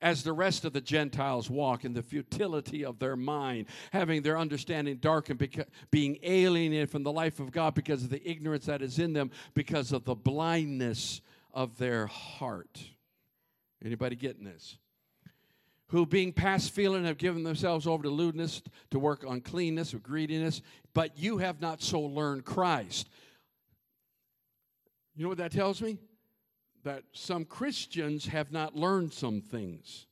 as 0.00 0.24
the 0.24 0.32
rest 0.32 0.64
of 0.64 0.72
the 0.72 0.80
Gentiles 0.80 1.48
walk 1.48 1.84
in 1.84 1.92
the 1.92 2.02
futility 2.02 2.84
of 2.84 2.98
their 2.98 3.14
mind, 3.14 3.66
having 3.92 4.22
their 4.22 4.36
understanding 4.36 4.96
darkened, 4.96 5.64
being 5.92 6.18
alienated 6.24 6.90
from 6.90 7.04
the 7.04 7.12
life 7.12 7.38
of 7.38 7.52
God 7.52 7.76
because 7.76 8.02
of 8.02 8.10
the 8.10 8.28
ignorance 8.28 8.66
that 8.66 8.82
is 8.82 8.98
in 8.98 9.12
them, 9.12 9.30
because 9.54 9.92
of 9.92 10.04
the 10.04 10.16
blindness 10.16 11.20
of 11.54 11.78
their 11.78 12.08
heart. 12.08 12.82
Anybody 13.84 14.16
getting 14.16 14.42
this? 14.42 14.78
who 15.92 16.06
being 16.06 16.32
past 16.32 16.70
feeling 16.70 17.04
have 17.04 17.18
given 17.18 17.44
themselves 17.44 17.86
over 17.86 18.02
to 18.02 18.08
lewdness, 18.08 18.62
to 18.90 18.98
work 18.98 19.26
uncleanness 19.28 19.92
or 19.92 19.98
greediness, 19.98 20.62
but 20.94 21.18
you 21.18 21.36
have 21.36 21.60
not 21.60 21.82
so 21.82 22.00
learned 22.00 22.46
Christ. 22.46 23.10
You 25.14 25.24
know 25.24 25.28
what 25.28 25.38
that 25.38 25.52
tells 25.52 25.82
me? 25.82 25.98
That 26.84 27.04
some 27.12 27.44
Christians 27.44 28.26
have 28.26 28.52
not 28.52 28.74
learned 28.74 29.12
some 29.12 29.40
things. 29.40 30.06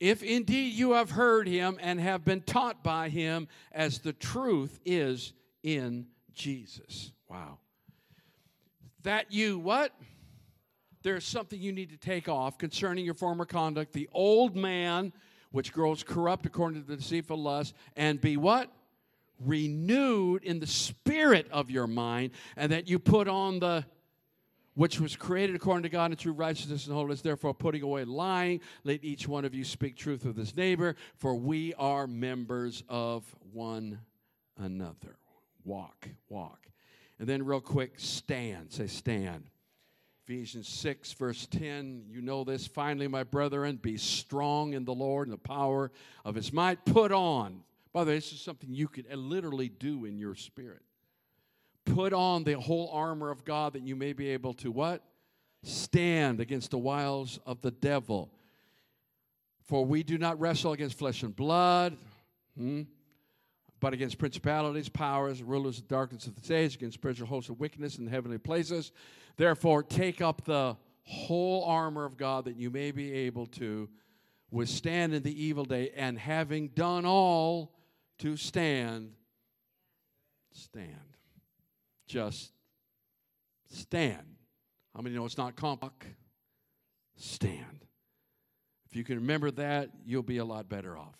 If 0.00 0.22
indeed 0.22 0.74
you 0.74 0.92
have 0.92 1.10
heard 1.10 1.46
him 1.46 1.78
and 1.80 2.00
have 2.00 2.24
been 2.24 2.42
taught 2.42 2.82
by 2.82 3.08
him 3.08 3.46
as 3.70 4.00
the 4.00 4.12
truth 4.12 4.80
is 4.84 5.32
in 5.62 6.08
Jesus. 6.34 7.12
Wow. 7.28 7.58
That 9.04 9.32
you 9.32 9.58
what? 9.58 9.92
there's 11.02 11.24
something 11.24 11.60
you 11.60 11.72
need 11.72 11.90
to 11.90 11.96
take 11.96 12.28
off 12.28 12.58
concerning 12.58 13.04
your 13.04 13.14
former 13.14 13.44
conduct, 13.44 13.92
the 13.92 14.08
old 14.12 14.56
man, 14.56 15.12
which 15.50 15.72
grows 15.72 16.02
corrupt 16.02 16.46
according 16.46 16.80
to 16.80 16.86
the 16.86 16.96
deceitful 16.96 17.36
lust, 17.36 17.74
and 17.96 18.20
be 18.20 18.36
what? 18.36 18.70
Renewed 19.44 20.44
in 20.44 20.60
the 20.60 20.66
spirit 20.66 21.48
of 21.50 21.70
your 21.70 21.86
mind, 21.86 22.30
and 22.56 22.72
that 22.72 22.88
you 22.88 22.98
put 22.98 23.28
on 23.28 23.58
the 23.58 23.84
which 24.74 24.98
was 24.98 25.16
created 25.16 25.54
according 25.54 25.82
to 25.82 25.88
God 25.88 26.10
in 26.10 26.16
true 26.16 26.32
righteousness 26.32 26.86
and 26.86 26.94
holiness. 26.94 27.20
Therefore, 27.20 27.52
putting 27.52 27.82
away 27.82 28.04
lying, 28.04 28.60
let 28.84 29.04
each 29.04 29.28
one 29.28 29.44
of 29.44 29.54
you 29.54 29.64
speak 29.64 29.96
truth 29.96 30.24
with 30.24 30.36
his 30.36 30.56
neighbor, 30.56 30.96
for 31.16 31.34
we 31.34 31.74
are 31.74 32.06
members 32.06 32.82
of 32.88 33.24
one 33.52 34.00
another. 34.56 35.18
Walk, 35.64 36.08
walk. 36.28 36.68
And 37.18 37.28
then, 37.28 37.44
real 37.44 37.60
quick, 37.60 37.94
stand. 37.98 38.72
Say, 38.72 38.86
stand. 38.86 39.44
Ephesians 40.24 40.68
6, 40.68 41.12
verse 41.12 41.46
10, 41.50 42.04
you 42.08 42.22
know 42.22 42.44
this. 42.44 42.66
Finally, 42.66 43.08
my 43.08 43.24
brethren, 43.24 43.76
be 43.76 43.96
strong 43.96 44.72
in 44.72 44.84
the 44.84 44.94
Lord 44.94 45.26
and 45.26 45.34
the 45.34 45.38
power 45.38 45.90
of 46.24 46.36
his 46.36 46.52
might. 46.52 46.84
Put 46.84 47.12
on. 47.12 47.64
By 47.92 48.04
the 48.04 48.10
way, 48.10 48.16
this 48.16 48.32
is 48.32 48.40
something 48.40 48.72
you 48.72 48.88
could 48.88 49.06
literally 49.14 49.68
do 49.68 50.04
in 50.04 50.18
your 50.18 50.34
spirit. 50.34 50.82
Put 51.84 52.12
on 52.12 52.44
the 52.44 52.58
whole 52.58 52.90
armor 52.92 53.30
of 53.30 53.44
God 53.44 53.74
that 53.74 53.82
you 53.82 53.96
may 53.96 54.12
be 54.12 54.28
able 54.30 54.54
to 54.54 54.70
what? 54.70 55.02
Stand 55.62 56.40
against 56.40 56.70
the 56.70 56.78
wiles 56.78 57.38
of 57.44 57.60
the 57.60 57.70
devil. 57.70 58.32
For 59.64 59.84
we 59.84 60.02
do 60.02 60.18
not 60.18 60.40
wrestle 60.40 60.72
against 60.72 60.98
flesh 60.98 61.22
and 61.22 61.34
blood. 61.34 61.96
Hmm? 62.56 62.82
but 63.82 63.92
against 63.92 64.16
principalities, 64.16 64.88
powers, 64.88 65.42
rulers 65.42 65.78
of 65.78 65.88
darkness 65.88 66.28
of 66.28 66.40
this 66.40 66.52
age, 66.52 66.76
against 66.76 66.94
spiritual 66.94 67.26
hosts 67.26 67.50
of 67.50 67.58
wickedness 67.58 67.98
in 67.98 68.04
the 68.04 68.10
heavenly 68.12 68.38
places. 68.38 68.92
Therefore, 69.36 69.82
take 69.82 70.20
up 70.20 70.44
the 70.44 70.76
whole 71.02 71.64
armor 71.64 72.04
of 72.04 72.16
God 72.16 72.44
that 72.44 72.54
you 72.54 72.70
may 72.70 72.92
be 72.92 73.12
able 73.12 73.46
to 73.46 73.88
withstand 74.52 75.14
in 75.14 75.24
the 75.24 75.44
evil 75.44 75.64
day, 75.64 75.90
and 75.96 76.16
having 76.16 76.68
done 76.68 77.04
all 77.04 77.72
to 78.22 78.36
stand, 78.36 79.10
stand. 80.52 81.16
Just 82.06 82.52
stand. 83.68 84.36
How 84.94 85.02
many 85.02 85.16
know 85.16 85.24
it's 85.24 85.36
not 85.36 85.56
complex? 85.56 86.06
Stand. 87.16 87.84
If 88.88 88.94
you 88.94 89.02
can 89.02 89.16
remember 89.16 89.50
that, 89.50 89.90
you'll 90.04 90.22
be 90.22 90.38
a 90.38 90.44
lot 90.44 90.68
better 90.68 90.96
off. 90.96 91.18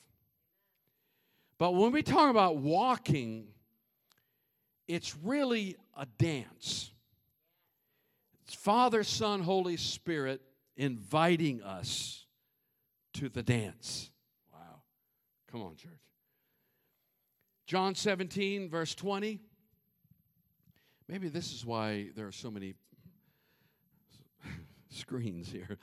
But 1.59 1.75
when 1.75 1.91
we 1.91 2.05
talk 2.05 2.31
about 2.31 2.59
walking, 2.59 3.49
it's 4.87 5.17
really 5.17 5.75
a 5.97 6.07
dance. 6.07 6.93
It's 8.45 8.55
Father, 8.55 9.03
Son, 9.03 9.41
Holy 9.41 9.77
Spirit 9.77 10.41
inviting 10.77 11.65
us 11.65 12.27
to 13.15 13.29
the 13.29 13.43
dance. 13.43 14.11
Wow. 14.53 14.83
Come 15.51 15.63
on, 15.63 15.75
church. 15.75 15.91
John 17.67 17.95
17, 17.95 18.69
verse 18.69 18.95
20. 18.95 19.41
Maybe 21.09 21.29
this 21.29 21.53
is 21.53 21.65
why 21.65 22.09
there 22.17 22.27
are 22.27 22.33
so 22.33 22.51
many 22.51 22.75
screens 24.89 25.51
here. 25.51 25.79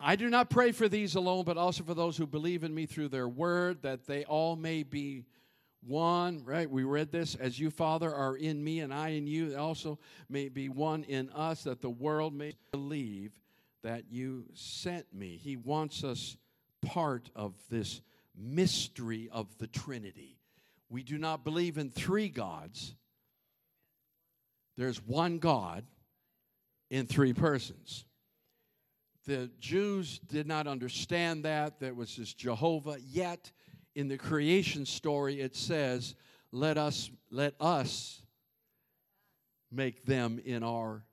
I 0.00 0.16
do 0.16 0.30
not 0.30 0.48
pray 0.48 0.72
for 0.72 0.88
these 0.88 1.14
alone, 1.14 1.44
but 1.44 1.56
also 1.56 1.82
for 1.82 1.94
those 1.94 2.16
who 2.16 2.26
believe 2.26 2.62
in 2.62 2.74
me 2.74 2.86
through 2.86 3.08
their 3.08 3.28
word, 3.28 3.82
that 3.82 4.06
they 4.06 4.24
all 4.24 4.56
may 4.56 4.82
be 4.84 5.24
one, 5.86 6.44
right? 6.44 6.70
We 6.70 6.84
read 6.84 7.10
this 7.10 7.34
as 7.34 7.58
you, 7.58 7.70
Father, 7.70 8.12
are 8.12 8.36
in 8.36 8.62
me 8.62 8.80
and 8.80 8.92
I 8.92 9.10
in 9.10 9.26
you, 9.26 9.56
also 9.56 9.98
may 10.28 10.48
be 10.48 10.68
one 10.68 11.04
in 11.04 11.30
us, 11.30 11.64
that 11.64 11.80
the 11.80 11.90
world 11.90 12.34
may 12.34 12.54
believe 12.70 13.32
that 13.82 14.04
you 14.10 14.46
sent 14.54 15.12
me. 15.12 15.36
He 15.36 15.56
wants 15.56 16.04
us 16.04 16.36
part 16.82 17.30
of 17.34 17.54
this 17.70 18.00
mystery 18.36 19.28
of 19.32 19.56
the 19.58 19.66
Trinity. 19.66 20.37
We 20.90 21.02
do 21.02 21.18
not 21.18 21.44
believe 21.44 21.78
in 21.78 21.90
three 21.90 22.28
gods, 22.28 22.94
there's 24.76 25.02
one 25.04 25.38
God 25.38 25.84
in 26.90 27.06
three 27.06 27.32
persons. 27.32 28.04
The 29.26 29.50
Jews 29.60 30.20
did 30.20 30.46
not 30.46 30.66
understand 30.66 31.44
that. 31.44 31.80
There 31.80 31.92
was 31.92 32.16
this 32.16 32.32
Jehovah. 32.32 32.96
Yet, 33.04 33.52
in 33.94 34.08
the 34.08 34.16
creation 34.16 34.86
story, 34.86 35.40
it 35.40 35.54
says, 35.54 36.14
Let 36.52 36.78
us, 36.78 37.10
let 37.30 37.54
us 37.60 38.22
make 39.70 40.06
them 40.06 40.40
in 40.42 40.62
our. 40.62 41.04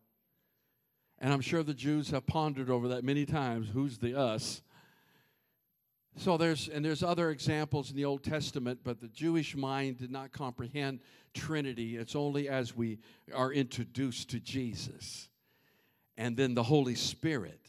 And 1.19 1.33
I'm 1.33 1.41
sure 1.41 1.63
the 1.63 1.73
Jews 1.73 2.11
have 2.11 2.25
pondered 2.25 2.69
over 2.69 2.89
that 2.89 3.03
many 3.03 3.25
times. 3.25 3.67
Who's 3.73 3.97
the 3.97 4.17
us? 4.17 4.61
So 6.17 6.37
there's 6.37 6.69
and 6.69 6.83
there's 6.83 7.03
other 7.03 7.29
examples 7.29 7.89
in 7.89 7.97
the 7.97 8.05
Old 8.05 8.23
Testament, 8.23 8.79
but 8.83 9.01
the 9.01 9.09
Jewish 9.09 9.55
mind 9.55 9.97
did 9.97 10.11
not 10.11 10.31
comprehend 10.31 11.01
Trinity. 11.33 11.97
It's 11.97 12.15
only 12.15 12.47
as 12.47 12.75
we 12.75 12.99
are 13.33 13.51
introduced 13.51 14.29
to 14.29 14.39
Jesus 14.39 15.27
and 16.17 16.37
then 16.37 16.53
the 16.53 16.63
Holy 16.63 16.95
Spirit 16.95 17.59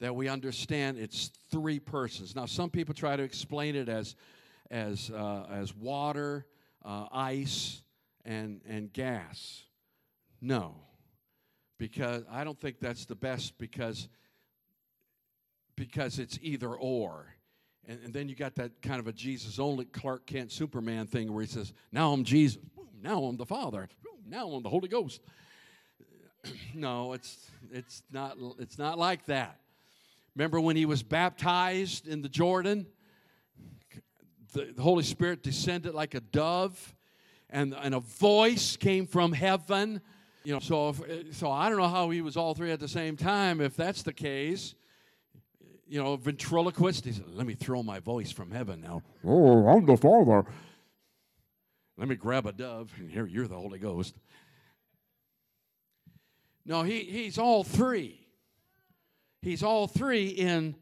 that 0.00 0.14
we 0.14 0.28
understand 0.28 0.98
it's 0.98 1.30
three 1.50 1.78
persons. 1.78 2.34
Now, 2.34 2.46
some 2.46 2.70
people 2.70 2.94
try 2.94 3.16
to 3.16 3.22
explain 3.22 3.76
it 3.76 3.88
as, 3.88 4.16
as, 4.70 5.10
uh, 5.10 5.46
as 5.50 5.74
water, 5.74 6.46
uh, 6.84 7.06
ice, 7.12 7.82
and, 8.24 8.60
and 8.68 8.92
gas. 8.92 9.62
No, 10.40 10.74
because 11.78 12.24
I 12.30 12.44
don't 12.44 12.58
think 12.58 12.80
that's 12.80 13.04
the 13.04 13.14
best 13.14 13.56
because, 13.58 14.08
because 15.76 16.18
it's 16.18 16.38
either 16.42 16.74
or. 16.74 17.33
And, 17.86 18.00
and 18.04 18.14
then 18.14 18.28
you 18.28 18.34
got 18.34 18.54
that 18.56 18.80
kind 18.82 19.00
of 19.00 19.06
a 19.06 19.12
Jesus 19.12 19.58
only 19.58 19.84
Clark 19.84 20.26
Kent 20.26 20.52
Superman 20.52 21.06
thing 21.06 21.32
where 21.32 21.42
he 21.42 21.48
says, 21.48 21.72
Now 21.92 22.12
I'm 22.12 22.24
Jesus, 22.24 22.58
now 23.02 23.24
I'm 23.24 23.36
the 23.36 23.46
Father, 23.46 23.88
now 24.26 24.48
I'm 24.48 24.62
the 24.62 24.70
Holy 24.70 24.88
Ghost. 24.88 25.20
no, 26.74 27.12
it's, 27.12 27.50
it's, 27.70 28.02
not, 28.10 28.36
it's 28.58 28.78
not 28.78 28.98
like 28.98 29.26
that. 29.26 29.58
Remember 30.34 30.60
when 30.60 30.76
he 30.76 30.86
was 30.86 31.02
baptized 31.02 32.08
in 32.08 32.22
the 32.22 32.28
Jordan? 32.28 32.86
The, 34.52 34.72
the 34.74 34.82
Holy 34.82 35.04
Spirit 35.04 35.42
descended 35.42 35.94
like 35.94 36.14
a 36.14 36.20
dove, 36.20 36.94
and, 37.50 37.74
and 37.74 37.94
a 37.94 38.00
voice 38.00 38.76
came 38.76 39.06
from 39.06 39.32
heaven. 39.32 40.00
You 40.42 40.54
know, 40.54 40.60
so, 40.60 40.90
if, 40.90 41.36
so 41.36 41.50
I 41.50 41.68
don't 41.68 41.78
know 41.78 41.88
how 41.88 42.10
he 42.10 42.20
was 42.20 42.36
all 42.36 42.54
three 42.54 42.70
at 42.72 42.80
the 42.80 42.88
same 42.88 43.16
time. 43.16 43.60
If 43.60 43.76
that's 43.76 44.02
the 44.02 44.12
case, 44.12 44.74
you 45.86 46.02
know, 46.02 46.16
ventriloquist. 46.16 47.04
He 47.04 47.12
said, 47.12 47.24
Let 47.28 47.46
me 47.46 47.54
throw 47.54 47.82
my 47.82 48.00
voice 48.00 48.30
from 48.30 48.50
heaven 48.50 48.80
now. 48.80 49.02
Oh, 49.24 49.66
I'm 49.66 49.86
the 49.86 49.96
Father. 49.96 50.44
Let 51.96 52.08
me 52.08 52.16
grab 52.16 52.46
a 52.46 52.52
dove, 52.52 52.92
and 52.98 53.10
here 53.10 53.26
you're 53.26 53.46
the 53.46 53.56
Holy 53.56 53.78
Ghost. 53.78 54.16
No, 56.66 56.82
he, 56.82 57.00
he's 57.00 57.38
all 57.38 57.62
three. 57.62 58.20
He's 59.42 59.62
all 59.62 59.86
three 59.86 60.28
in, 60.28 60.74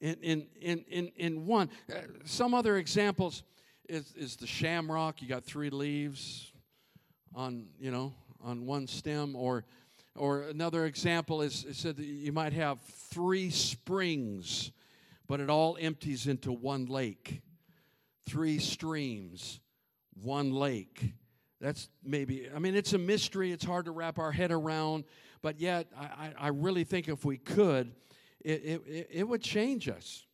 in, 0.00 0.14
in, 0.14 0.46
in, 0.60 0.84
in, 0.88 1.12
in 1.16 1.46
one. 1.46 1.70
Uh, 1.90 2.00
some 2.24 2.52
other 2.52 2.76
examples 2.76 3.44
is, 3.88 4.12
is 4.16 4.36
the 4.36 4.46
shamrock. 4.46 5.22
You 5.22 5.28
got 5.28 5.44
three 5.44 5.70
leaves 5.70 6.52
on, 7.34 7.66
you 7.78 7.90
know, 7.90 8.12
on 8.42 8.66
one 8.66 8.88
stem. 8.88 9.36
Or, 9.36 9.64
or 10.16 10.42
another 10.42 10.86
example 10.86 11.42
is, 11.42 11.64
is 11.64 11.82
that 11.82 11.98
you 11.98 12.32
might 12.32 12.52
have 12.52 12.80
three 12.80 13.50
springs, 13.50 14.70
but 15.26 15.40
it 15.40 15.50
all 15.50 15.76
empties 15.80 16.26
into 16.26 16.52
one 16.52 16.86
lake. 16.86 17.42
Three 18.26 18.58
streams, 18.58 19.60
one 20.22 20.52
lake. 20.52 21.12
That's 21.60 21.88
maybe, 22.02 22.48
I 22.54 22.58
mean, 22.58 22.74
it's 22.74 22.92
a 22.92 22.98
mystery. 22.98 23.52
It's 23.52 23.64
hard 23.64 23.86
to 23.86 23.90
wrap 23.90 24.18
our 24.18 24.32
head 24.32 24.52
around. 24.52 25.04
But 25.42 25.60
yet, 25.60 25.88
I, 25.98 26.32
I 26.38 26.48
really 26.48 26.84
think 26.84 27.08
if 27.08 27.24
we 27.24 27.36
could, 27.36 27.94
it, 28.40 28.82
it, 28.86 29.08
it 29.10 29.28
would 29.28 29.42
change 29.42 29.88
us. 29.88 30.24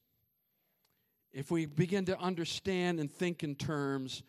If 1.32 1.50
we 1.50 1.66
begin 1.66 2.04
to 2.06 2.18
understand 2.18 3.00
and 3.00 3.10
think 3.10 3.44
in 3.44 3.54
terms 3.54 4.22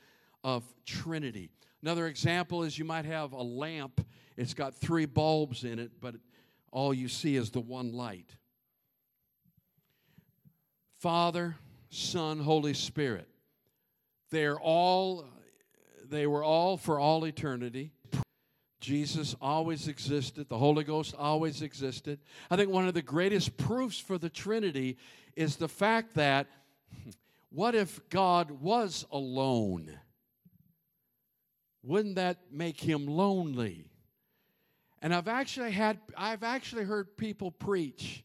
of 0.44 0.64
Trinity. 0.86 1.50
Another 1.82 2.08
example 2.08 2.64
is 2.64 2.78
you 2.78 2.86
might 2.86 3.06
have 3.06 3.34
a 3.34 3.42
lamp, 3.42 4.06
it's 4.38 4.54
got 4.54 4.76
three 4.76 5.06
bulbs 5.06 5.64
in 5.64 5.80
it, 5.80 5.92
but 6.00 6.16
all 6.72 6.94
you 6.94 7.08
see 7.08 7.36
is 7.36 7.52
the 7.52 7.60
one 7.60 7.92
light. 7.94 8.36
Father, 11.00 11.56
Son, 11.90 12.40
Holy 12.40 12.74
Spirit. 12.74 13.28
They're 14.30 14.60
all, 14.60 15.26
they 16.10 16.26
were 16.28 16.44
all 16.44 16.78
for 16.78 17.00
all 17.00 17.26
eternity. 17.26 17.92
Jesus 18.80 19.36
always 19.42 19.88
existed, 19.88 20.50
the 20.50 20.58
Holy 20.58 20.84
Ghost 20.84 21.14
always 21.18 21.62
existed. 21.62 22.20
I 22.50 22.56
think 22.56 22.70
one 22.70 22.88
of 22.88 22.96
the 22.96 23.02
greatest 23.02 23.56
proofs 23.58 24.00
for 24.00 24.18
the 24.18 24.30
Trinity 24.30 24.98
is 25.36 25.58
the 25.58 25.68
fact 25.68 26.16
that 26.16 26.48
what 27.52 27.76
if 27.76 28.00
God 28.10 28.50
was 28.50 29.06
alone? 29.12 30.00
Wouldn't 31.84 32.16
that 32.16 32.38
make 32.52 32.80
him 32.80 33.06
lonely? 33.06 33.91
And 35.02 35.14
I've 35.14 35.28
actually 35.28 35.72
had 35.72 36.00
I've 36.16 36.44
actually 36.44 36.84
heard 36.84 37.18
people 37.18 37.52
preach, 37.52 38.24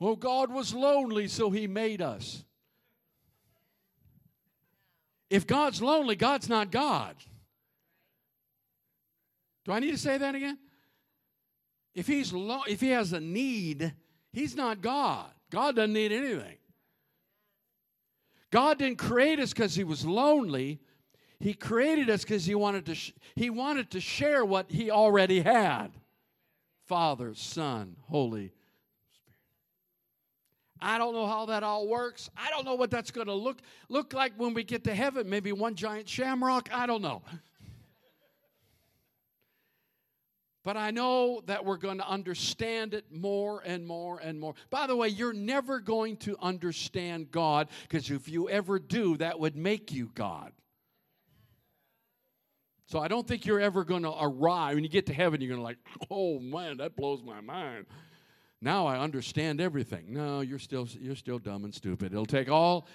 "Oh 0.00 0.16
God 0.16 0.52
was 0.52 0.74
lonely 0.74 1.28
so 1.28 1.50
he 1.50 1.66
made 1.66 2.02
us." 2.02 2.44
If 5.30 5.46
God's 5.46 5.80
lonely, 5.80 6.14
God's 6.14 6.48
not 6.48 6.70
God. 6.70 7.16
Do 9.64 9.72
I 9.72 9.80
need 9.80 9.92
to 9.92 9.98
say 9.98 10.18
that 10.18 10.34
again? 10.34 10.58
If 11.94 12.06
he's 12.06 12.32
lo- 12.32 12.64
if 12.68 12.80
he 12.80 12.90
has 12.90 13.12
a 13.12 13.20
need, 13.20 13.94
he's 14.32 14.54
not 14.54 14.80
God. 14.80 15.30
God 15.50 15.76
doesn't 15.76 15.92
need 15.92 16.12
anything. 16.12 16.58
God 18.50 18.78
didn't 18.78 18.98
create 18.98 19.40
us 19.40 19.52
because 19.52 19.74
he 19.74 19.84
was 19.84 20.04
lonely. 20.04 20.80
He 21.40 21.54
created 21.54 22.08
us 22.10 22.22
because 22.22 22.46
he 22.46 22.54
wanted 22.54 22.86
to 22.86 22.94
sh- 22.94 23.12
he 23.34 23.50
wanted 23.50 23.90
to 23.90 24.00
share 24.00 24.44
what 24.44 24.70
he 24.70 24.90
already 24.90 25.40
had. 25.40 25.88
Father, 26.86 27.34
Son, 27.34 27.96
Holy 28.08 28.48
Spirit. 28.48 28.52
I 30.80 30.98
don't 30.98 31.14
know 31.14 31.26
how 31.26 31.46
that 31.46 31.62
all 31.62 31.88
works. 31.88 32.28
I 32.36 32.50
don't 32.50 32.66
know 32.66 32.74
what 32.74 32.90
that's 32.90 33.10
going 33.10 33.26
to 33.26 33.34
look 33.34 33.58
look 33.88 34.12
like 34.12 34.34
when 34.36 34.52
we 34.54 34.64
get 34.64 34.84
to 34.84 34.94
heaven. 34.94 35.28
Maybe 35.28 35.50
one 35.52 35.74
giant 35.74 36.08
shamrock. 36.08 36.68
I 36.72 36.86
don't 36.86 37.02
know. 37.02 37.22
But 40.62 40.78
I 40.78 40.90
know 40.90 41.42
that 41.44 41.64
we're 41.64 41.76
going 41.76 41.98
to 41.98 42.08
understand 42.08 42.94
it 42.94 43.04
more 43.12 43.62
and 43.66 43.86
more 43.86 44.18
and 44.18 44.40
more. 44.40 44.54
By 44.70 44.86
the 44.86 44.96
way, 44.96 45.08
you're 45.08 45.34
never 45.34 45.78
going 45.78 46.16
to 46.18 46.36
understand 46.40 47.30
God 47.30 47.68
because 47.82 48.10
if 48.10 48.30
you 48.30 48.48
ever 48.48 48.78
do, 48.78 49.18
that 49.18 49.38
would 49.38 49.56
make 49.56 49.92
you 49.92 50.10
God. 50.14 50.52
So 52.86 52.98
I 52.98 53.08
don't 53.08 53.26
think 53.26 53.46
you're 53.46 53.60
ever 53.60 53.84
going 53.84 54.02
to 54.02 54.12
arrive. 54.20 54.74
When 54.74 54.84
you 54.84 54.90
get 54.90 55.06
to 55.06 55.14
heaven, 55.14 55.40
you're 55.40 55.48
going 55.48 55.60
to 55.60 55.64
like, 55.64 55.78
oh 56.10 56.38
man, 56.38 56.78
that 56.78 56.96
blows 56.96 57.22
my 57.22 57.40
mind. 57.40 57.86
Now 58.60 58.86
I 58.86 58.98
understand 58.98 59.60
everything. 59.60 60.06
No, 60.08 60.40
you're 60.40 60.58
still 60.58 60.88
you're 61.00 61.16
still 61.16 61.38
dumb 61.38 61.64
and 61.64 61.74
stupid. 61.74 62.12
It'll 62.12 62.26
take 62.26 62.50
all 62.50 62.86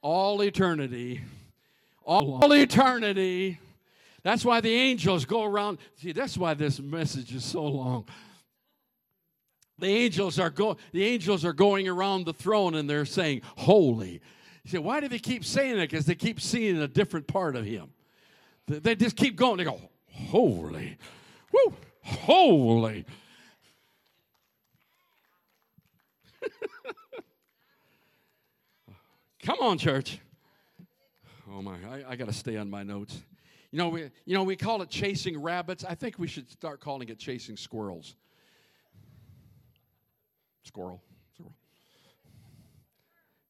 all 0.00 0.42
eternity, 0.42 1.22
all, 2.04 2.40
all 2.42 2.52
eternity 2.52 3.58
That's 4.22 4.44
why 4.44 4.60
the 4.60 4.74
angels 4.74 5.24
go 5.24 5.44
around. 5.44 5.78
See, 5.96 6.12
that's 6.12 6.36
why 6.36 6.54
this 6.54 6.80
message 6.80 7.34
is 7.34 7.44
so 7.44 7.64
long. 7.64 8.06
The 9.78 9.86
angels 9.86 10.38
are 10.38 10.50
go, 10.50 10.76
the 10.92 11.04
angels 11.04 11.44
are 11.44 11.52
going 11.52 11.88
around 11.88 12.26
the 12.26 12.32
throne 12.32 12.74
and 12.74 12.90
they're 12.90 13.06
saying, 13.06 13.42
Holy. 13.56 14.20
You 14.64 14.70
say, 14.70 14.78
why 14.78 15.00
do 15.00 15.08
they 15.08 15.20
keep 15.20 15.44
saying 15.44 15.76
that? 15.76 15.88
Because 15.88 16.04
they 16.04 16.16
keep 16.16 16.40
seeing 16.40 16.76
a 16.78 16.88
different 16.88 17.26
part 17.26 17.56
of 17.56 17.64
him. 17.64 17.90
They 18.68 18.94
just 18.94 19.16
keep 19.16 19.34
going. 19.34 19.56
They 19.56 19.64
go, 19.64 19.80
Holy. 20.12 20.98
Woo, 21.52 21.74
holy. 22.02 23.06
Come 29.42 29.58
on, 29.60 29.78
church. 29.78 30.20
Oh 31.50 31.62
my, 31.62 31.76
I, 31.90 32.04
I 32.10 32.16
got 32.16 32.26
to 32.28 32.34
stay 32.34 32.58
on 32.58 32.68
my 32.68 32.82
notes. 32.82 33.22
You 33.70 33.78
know, 33.78 33.88
we, 33.88 34.10
you 34.24 34.34
know, 34.34 34.42
we 34.42 34.56
call 34.56 34.82
it 34.82 34.90
chasing 34.90 35.40
rabbits. 35.40 35.84
I 35.84 35.94
think 35.94 36.18
we 36.18 36.26
should 36.26 36.50
start 36.50 36.80
calling 36.80 37.08
it 37.08 37.18
chasing 37.18 37.56
squirrels. 37.56 38.16
Squirrel. 40.64 41.00
Squirrel. 41.34 41.54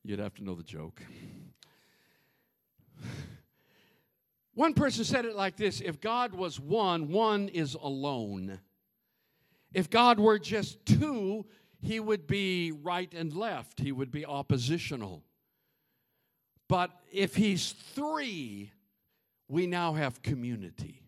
You'd 0.04 0.20
have 0.20 0.34
to 0.34 0.44
know 0.44 0.54
the 0.54 0.62
joke. 0.62 1.02
One 4.58 4.74
person 4.74 5.04
said 5.04 5.24
it 5.24 5.36
like 5.36 5.56
this 5.56 5.80
If 5.80 6.00
God 6.00 6.34
was 6.34 6.58
one, 6.58 7.12
one 7.12 7.46
is 7.46 7.74
alone. 7.74 8.58
If 9.72 9.88
God 9.88 10.18
were 10.18 10.40
just 10.40 10.84
two, 10.84 11.46
he 11.80 12.00
would 12.00 12.26
be 12.26 12.72
right 12.72 13.12
and 13.14 13.32
left, 13.32 13.78
he 13.78 13.92
would 13.92 14.10
be 14.10 14.26
oppositional. 14.26 15.22
But 16.68 16.90
if 17.12 17.36
he's 17.36 17.70
three, 17.70 18.72
we 19.46 19.68
now 19.68 19.92
have 19.92 20.22
community. 20.22 21.04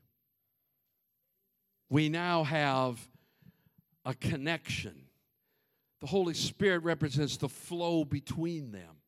We 1.88 2.08
now 2.08 2.44
have 2.44 3.00
a 4.04 4.14
connection. 4.14 5.06
The 6.00 6.06
Holy 6.06 6.34
Spirit 6.34 6.84
represents 6.84 7.36
the 7.36 7.48
flow 7.48 8.04
between 8.04 8.70
them. 8.70 8.98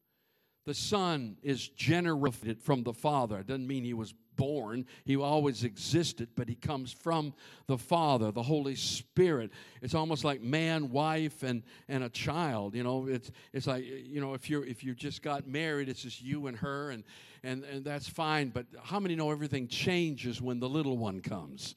The 0.66 0.74
Son 0.74 1.36
is 1.44 1.68
generated 1.68 2.60
from 2.60 2.82
the 2.82 2.92
Father. 2.92 3.38
It 3.38 3.46
doesn't 3.46 3.68
mean 3.68 3.84
he 3.84 3.94
was 3.94 4.12
born, 4.36 4.86
he 5.04 5.16
always 5.16 5.64
existed, 5.64 6.28
but 6.34 6.48
he 6.48 6.54
comes 6.54 6.92
from 6.92 7.34
the 7.66 7.78
Father, 7.78 8.30
the 8.30 8.42
Holy 8.42 8.74
Spirit. 8.74 9.50
It's 9.80 9.94
almost 9.94 10.24
like 10.24 10.42
man, 10.42 10.90
wife, 10.90 11.42
and, 11.42 11.62
and 11.88 12.04
a 12.04 12.08
child. 12.08 12.74
You 12.74 12.82
know, 12.82 13.06
it's, 13.06 13.30
it's 13.52 13.66
like, 13.66 13.84
you 13.84 14.20
know, 14.20 14.34
if, 14.34 14.50
you're, 14.50 14.64
if 14.64 14.84
you 14.84 14.94
just 14.94 15.22
got 15.22 15.46
married, 15.46 15.88
it's 15.88 16.02
just 16.02 16.22
you 16.22 16.46
and 16.46 16.56
her, 16.58 16.90
and, 16.90 17.04
and, 17.42 17.64
and 17.64 17.84
that's 17.84 18.08
fine. 18.08 18.50
But 18.50 18.66
how 18.82 19.00
many 19.00 19.14
know 19.14 19.30
everything 19.30 19.68
changes 19.68 20.40
when 20.40 20.60
the 20.60 20.68
little 20.68 20.98
one 20.98 21.20
comes? 21.20 21.74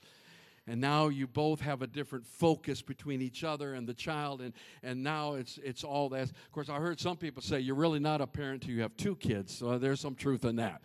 and 0.68 0.82
now 0.82 1.10
you 1.10 1.28
both 1.28 1.62
have 1.62 1.82
a 1.82 1.88
different 1.88 2.26
focus 2.26 2.82
between 2.82 3.22
each 3.22 3.44
other 3.44 3.74
and 3.74 3.88
the 3.88 3.94
child 3.94 4.42
and, 4.42 4.54
and 4.84 5.04
now 5.04 5.36
it's, 5.36 5.60
it's 5.64 5.84
all 5.84 6.10
that 6.10 6.24
of 6.24 6.52
course 6.52 6.70
i 6.70 6.78
heard 6.78 7.00
some 7.00 7.18
people 7.18 7.42
say 7.42 7.60
you're 7.60 7.76
really 7.76 8.00
not 8.00 8.22
a 8.22 8.28
parent 8.28 8.64
until 8.64 8.76
you 8.76 8.82
have 8.82 8.96
two 8.98 9.16
kids 9.16 9.56
so 9.56 9.78
there's 9.78 10.00
some 10.00 10.16
truth 10.16 10.46
in 10.46 10.56
that 10.56 10.82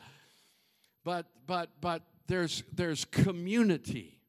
but 1.10 1.26
but 1.44 1.70
but 1.80 2.02
there's 2.28 2.62
there's 2.72 3.04
community. 3.04 4.20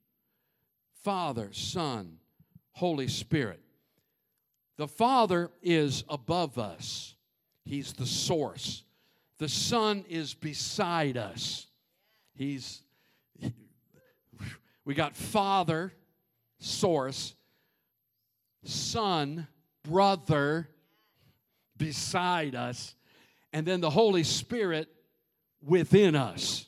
Father 1.04 1.50
son 1.52 2.18
holy 2.72 3.08
spirit. 3.08 3.60
The 4.78 4.88
father 4.88 5.52
is 5.62 6.04
above 6.10 6.58
us. 6.58 7.14
He's 7.66 7.94
the 7.94 8.08
source. 8.08 8.84
The 9.38 9.48
son 9.48 10.06
is 10.10 10.34
beside 10.34 11.18
us. 11.18 11.68
He's 12.34 12.82
we 14.84 14.96
got 14.96 15.16
Father, 15.16 15.94
source, 16.58 17.36
Son, 18.64 19.48
brother, 19.84 20.68
beside 21.78 22.56
us, 22.56 22.96
and 23.54 23.68
then 23.68 23.82
the 23.82 23.92
Holy 23.92 24.24
Spirit 24.24 24.88
within 25.64 26.16
us. 26.16 26.68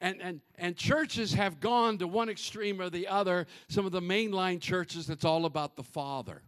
And, 0.00 0.20
and, 0.22 0.40
and 0.56 0.76
churches 0.76 1.34
have 1.34 1.58
gone 1.58 1.98
to 1.98 2.06
one 2.06 2.28
extreme 2.28 2.80
or 2.80 2.88
the 2.88 3.08
other. 3.08 3.46
Some 3.68 3.84
of 3.84 3.92
the 3.92 4.00
mainline 4.00 4.60
churches, 4.60 5.10
it's 5.10 5.24
all 5.24 5.44
about 5.44 5.76
the 5.76 5.82
Father. 5.82 6.42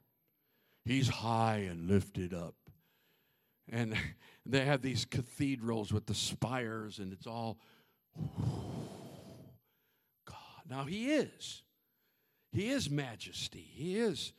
He's 0.85 1.09
high 1.09 1.67
and 1.69 1.89
lifted 1.89 2.33
up. 2.33 2.55
And 3.69 3.97
they 4.47 4.65
have 4.65 4.83
these 4.83 5.05
cathedrals 5.05 5.93
with 5.93 6.07
the 6.07 6.15
spires, 6.15 6.99
and 6.99 7.13
it's 7.13 7.27
all 7.27 7.59
God. 10.27 10.37
Now 10.69 10.85
he 10.85 11.11
is. 11.13 11.63
He 12.53 12.69
is 12.69 12.91
majesty. 12.91 13.69
He 13.73 13.97
is 13.99 14.33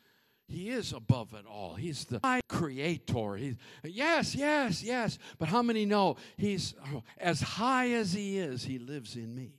he 0.52 0.70
is 0.70 0.94
above 0.94 1.34
it 1.34 1.46
all. 1.46 1.76
He's 1.76 2.06
the 2.06 2.20
creator. 2.48 3.36
He's, 3.36 3.56
yes, 3.84 4.36
yes, 4.36 4.84
yes. 4.84 5.18
But 5.40 5.48
how 5.48 5.62
many 5.62 5.86
know 5.86 6.18
he's 6.38 6.76
as 7.18 7.42
high 7.42 7.92
as 7.92 8.14
he 8.14 8.38
is, 8.38 8.64
he 8.64 8.78
lives 8.78 9.16
in 9.16 9.34
me. 9.34 9.54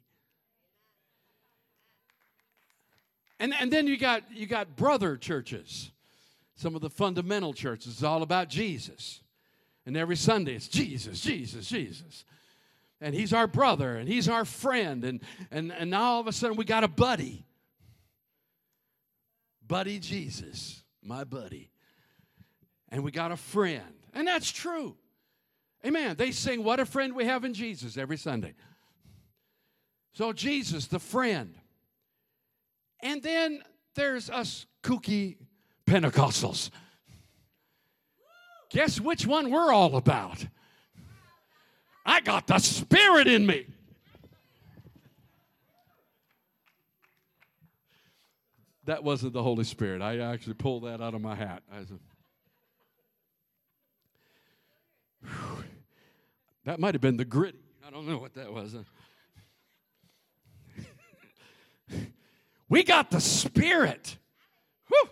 And, 3.41 3.53
and 3.59 3.73
then 3.73 3.87
you 3.87 3.97
got 3.97 4.23
you 4.31 4.47
got 4.47 4.77
brother 4.77 5.17
churches. 5.17 5.91
Some 6.55 6.77
of 6.77 6.81
the 6.81 6.91
fundamental 6.91 7.53
churches 7.53 7.97
is 7.97 8.05
all 8.05 8.23
about 8.23 8.49
Jesus. 8.49 9.21
And 9.85 9.97
every 9.97 10.17
Sunday 10.17 10.55
it's 10.55 10.69
Jesus, 10.69 11.21
Jesus, 11.21 11.69
Jesus 11.69 12.25
and 13.03 13.15
he's 13.15 13.33
our 13.33 13.49
brother 13.49 13.97
and 13.97 14.09
he's 14.09 14.29
our 14.29 14.47
friend 14.47 15.05
and, 15.05 15.21
and, 15.51 15.73
and 15.73 15.91
now 15.91 16.03
all 16.03 16.21
of 16.21 16.29
a 16.29 16.33
sudden 16.33 16.57
we 16.57 16.65
got 16.65 16.85
a 16.85 16.89
buddy 16.89 17.45
buddy 19.67 19.99
jesus 19.99 20.82
my 21.03 21.25
buddy. 21.25 21.71
And 22.91 23.03
we 23.03 23.11
got 23.11 23.33
a 23.33 23.37
friend. 23.37 23.95
And 24.13 24.27
that's 24.27 24.51
true. 24.51 24.97
Amen. 25.85 26.17
They 26.17 26.31
sing 26.31 26.63
what 26.63 26.81
a 26.81 26.87
friend 26.87 27.15
we 27.15 27.25
have 27.25 27.45
in 27.45 27.55
jesus 27.55 27.97
every 27.97 28.17
sunday. 28.17 28.55
So 30.13 30.33
jesus 30.33 30.87
the 30.87 30.99
friend. 30.99 31.55
And 33.01 33.23
then 33.23 33.63
there's 33.95 34.31
us 34.31 34.67
kooky 34.83 35.37
pentecostals. 35.87 36.71
Guess 38.71 39.01
which 39.01 39.27
one 39.27 39.51
we're 39.51 39.73
all 39.73 39.97
about? 39.97 40.47
I 42.07 42.21
got 42.21 42.47
the 42.47 42.59
Spirit 42.59 43.27
in 43.27 43.47
me. 43.47 43.67
That 48.85 49.05
wasn't 49.05 49.33
the 49.33 49.43
Holy 49.43 49.65
Spirit. 49.65 50.03
I 50.03 50.19
actually 50.19 50.55
pulled 50.55 50.85
that 50.85 51.01
out 51.01 51.15
of 51.15 51.21
my 51.21 51.35
hat. 51.35 51.63
I 51.73 51.85
Said, 51.85 51.99
that 56.65 56.81
might 56.81 56.95
have 56.95 57.01
been 57.01 57.17
the 57.17 57.25
gritty. 57.25 57.59
I 57.87 57.91
don't 57.91 58.07
know 58.09 58.19
what 58.19 58.35
that 58.35 58.53
was. 58.53 58.75
we 62.69 62.83
got 62.83 63.11
the 63.11 63.21
Spirit. 63.21 64.17
Whew. 64.89 65.11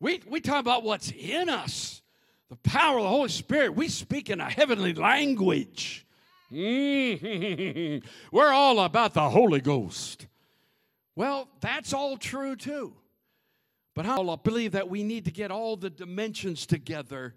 We, 0.00 0.22
we 0.26 0.40
talk 0.40 0.60
about 0.60 0.82
what's 0.82 1.10
in 1.10 1.48
us, 1.48 2.02
the 2.48 2.56
power 2.56 2.98
of 2.98 3.04
the 3.04 3.10
Holy 3.10 3.28
Spirit. 3.28 3.74
We 3.74 3.88
speak 3.88 4.30
in 4.30 4.40
a 4.40 4.48
heavenly 4.48 4.94
language. 4.94 6.06
Mm-hmm. 6.52 8.06
We're 8.30 8.52
all 8.52 8.80
about 8.80 9.14
the 9.14 9.28
Holy 9.28 9.60
Ghost. 9.60 10.26
Well, 11.16 11.48
that's 11.60 11.92
all 11.92 12.16
true 12.16 12.54
too. 12.54 12.94
But 13.94 14.06
I 14.06 14.36
believe 14.36 14.72
that 14.72 14.88
we 14.90 15.02
need 15.02 15.24
to 15.24 15.30
get 15.30 15.50
all 15.50 15.76
the 15.76 15.88
dimensions 15.88 16.66
together 16.66 17.34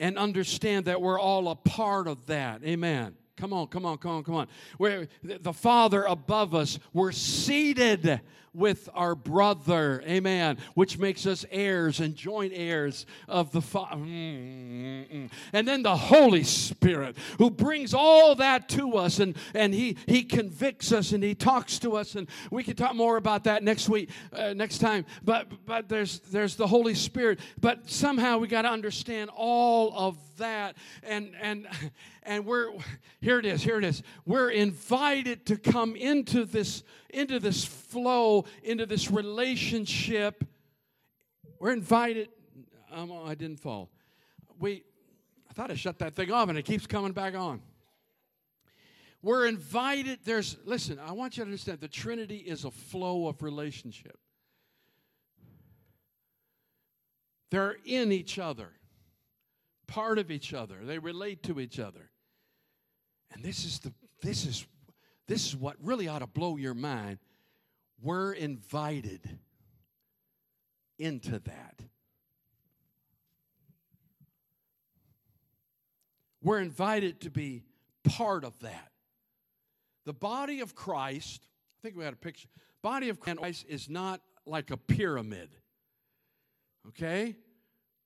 and 0.00 0.16
understand 0.18 0.86
that 0.86 1.00
we're 1.00 1.20
all 1.20 1.48
a 1.48 1.54
part 1.54 2.08
of 2.08 2.26
that. 2.26 2.64
Amen. 2.64 3.14
Come 3.36 3.52
on, 3.52 3.68
come 3.68 3.84
on, 3.84 3.98
come 3.98 4.12
on, 4.12 4.24
come 4.24 4.34
on. 4.34 4.48
We're, 4.78 5.08
the 5.22 5.52
Father 5.52 6.04
above 6.04 6.54
us, 6.54 6.78
we're 6.92 7.12
seated 7.12 8.20
with 8.58 8.88
our 8.94 9.14
brother, 9.14 10.02
amen, 10.06 10.58
which 10.74 10.98
makes 10.98 11.26
us 11.26 11.46
heirs 11.50 12.00
and 12.00 12.14
joint 12.14 12.52
heirs 12.54 13.06
of 13.28 13.52
the 13.52 13.62
Father. 13.62 13.96
Mm-hmm. 13.96 15.26
And 15.52 15.68
then 15.68 15.82
the 15.82 15.96
Holy 15.96 16.42
Spirit, 16.42 17.16
who 17.38 17.50
brings 17.50 17.94
all 17.94 18.34
that 18.34 18.68
to 18.70 18.96
us 18.96 19.20
and, 19.20 19.36
and 19.54 19.72
he, 19.72 19.96
he 20.06 20.22
convicts 20.22 20.92
us 20.92 21.12
and 21.12 21.22
He 21.22 21.34
talks 21.34 21.78
to 21.80 21.96
us. 21.96 22.14
And 22.14 22.28
we 22.50 22.62
can 22.62 22.76
talk 22.76 22.94
more 22.94 23.16
about 23.16 23.44
that 23.44 23.62
next 23.62 23.88
week, 23.88 24.10
uh, 24.32 24.52
next 24.54 24.78
time. 24.78 25.06
But, 25.24 25.66
but 25.66 25.88
there's, 25.88 26.20
there's 26.20 26.56
the 26.56 26.66
Holy 26.66 26.94
Spirit. 26.94 27.40
But 27.60 27.88
somehow 27.88 28.38
we 28.38 28.48
got 28.48 28.62
to 28.62 28.70
understand 28.70 29.30
all 29.34 29.92
of 29.94 30.16
that. 30.38 30.76
And, 31.02 31.32
and, 31.40 31.66
and 32.22 32.44
we're, 32.44 32.72
here 33.20 33.38
it 33.38 33.46
is, 33.46 33.62
here 33.62 33.78
it 33.78 33.84
is. 33.84 34.02
We're 34.26 34.50
invited 34.50 35.46
to 35.46 35.56
come 35.56 35.96
into 35.96 36.44
this, 36.44 36.82
into 37.10 37.38
this 37.40 37.64
flow, 37.64 38.44
into 38.62 38.86
this 38.86 39.10
relationship. 39.10 40.44
We're 41.58 41.72
invited. 41.72 42.28
Um, 42.90 43.12
I 43.24 43.34
didn't 43.34 43.60
fall. 43.60 43.90
We, 44.58 44.84
I 45.50 45.52
thought 45.52 45.70
I 45.70 45.74
shut 45.74 45.98
that 45.98 46.14
thing 46.14 46.32
off 46.32 46.48
and 46.48 46.58
it 46.58 46.64
keeps 46.64 46.86
coming 46.86 47.12
back 47.12 47.34
on. 47.34 47.60
We're 49.22 49.46
invited. 49.46 50.20
There's, 50.24 50.56
listen, 50.64 50.98
I 50.98 51.12
want 51.12 51.36
you 51.36 51.42
to 51.42 51.48
understand 51.48 51.80
the 51.80 51.88
Trinity 51.88 52.36
is 52.36 52.64
a 52.64 52.70
flow 52.70 53.26
of 53.26 53.42
relationship. 53.42 54.18
They're 57.50 57.76
in 57.84 58.12
each 58.12 58.38
other, 58.38 58.68
part 59.86 60.18
of 60.18 60.30
each 60.30 60.52
other. 60.52 60.76
They 60.82 60.98
relate 60.98 61.42
to 61.44 61.60
each 61.60 61.78
other. 61.78 62.10
And 63.32 63.42
this 63.42 63.64
is 63.64 63.78
the 63.80 63.92
this 64.22 64.46
is 64.46 64.66
this 65.26 65.46
is 65.46 65.56
what 65.56 65.76
really 65.82 66.08
ought 66.08 66.20
to 66.20 66.26
blow 66.26 66.56
your 66.56 66.74
mind. 66.74 67.18
We're 68.00 68.32
invited 68.32 69.38
into 70.98 71.38
that. 71.38 71.80
We're 76.42 76.60
invited 76.60 77.20
to 77.22 77.30
be 77.30 77.64
part 78.04 78.44
of 78.44 78.58
that. 78.60 78.92
The 80.06 80.12
body 80.12 80.60
of 80.60 80.74
Christ, 80.74 81.42
I 81.44 81.78
think 81.82 81.96
we 81.96 82.04
had 82.04 82.12
a 82.12 82.16
picture. 82.16 82.48
Body 82.82 83.08
of 83.08 83.20
Christ 83.20 83.66
is 83.68 83.90
not 83.90 84.20
like 84.46 84.70
a 84.70 84.76
pyramid. 84.76 85.50
Okay? 86.88 87.36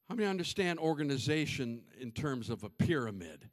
How 0.09 0.15
many 0.15 0.29
understand 0.29 0.79
organization 0.79 1.83
in 2.01 2.11
terms 2.11 2.51
of 2.51 2.65
a 2.65 2.69
pyramid? 2.69 3.49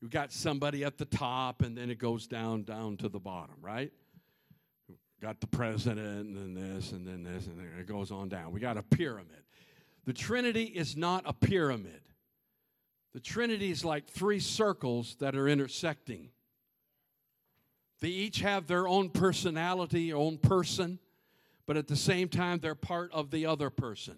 You've 0.00 0.10
got 0.10 0.32
somebody 0.32 0.84
at 0.84 0.98
the 0.98 1.04
top 1.04 1.62
and 1.62 1.76
then 1.76 1.90
it 1.90 1.98
goes 1.98 2.26
down 2.26 2.64
down 2.64 2.96
to 2.98 3.08
the 3.08 3.18
bottom, 3.18 3.56
right? 3.60 3.92
Got 5.20 5.40
the 5.40 5.46
president 5.46 6.26
and 6.26 6.36
then 6.36 6.54
this 6.54 6.92
and 6.92 7.06
then 7.06 7.22
this 7.22 7.46
and 7.46 7.58
then 7.58 7.68
it 7.78 7.86
goes 7.86 8.10
on 8.10 8.28
down. 8.28 8.52
We 8.52 8.60
got 8.60 8.76
a 8.76 8.82
pyramid. 8.82 9.44
The 10.06 10.12
Trinity 10.12 10.64
is 10.64 10.96
not 10.96 11.24
a 11.26 11.32
pyramid. 11.32 12.00
The 13.12 13.20
Trinity 13.20 13.70
is 13.70 13.84
like 13.84 14.08
three 14.08 14.40
circles 14.40 15.16
that 15.20 15.36
are 15.36 15.48
intersecting. 15.48 16.30
They 18.00 18.08
each 18.08 18.40
have 18.40 18.66
their 18.66 18.88
own 18.88 19.10
personality, 19.10 20.12
own 20.12 20.38
person, 20.38 20.98
but 21.66 21.76
at 21.76 21.86
the 21.86 21.96
same 21.96 22.28
time, 22.28 22.58
they're 22.60 22.74
part 22.74 23.12
of 23.12 23.30
the 23.30 23.46
other 23.46 23.68
person. 23.68 24.16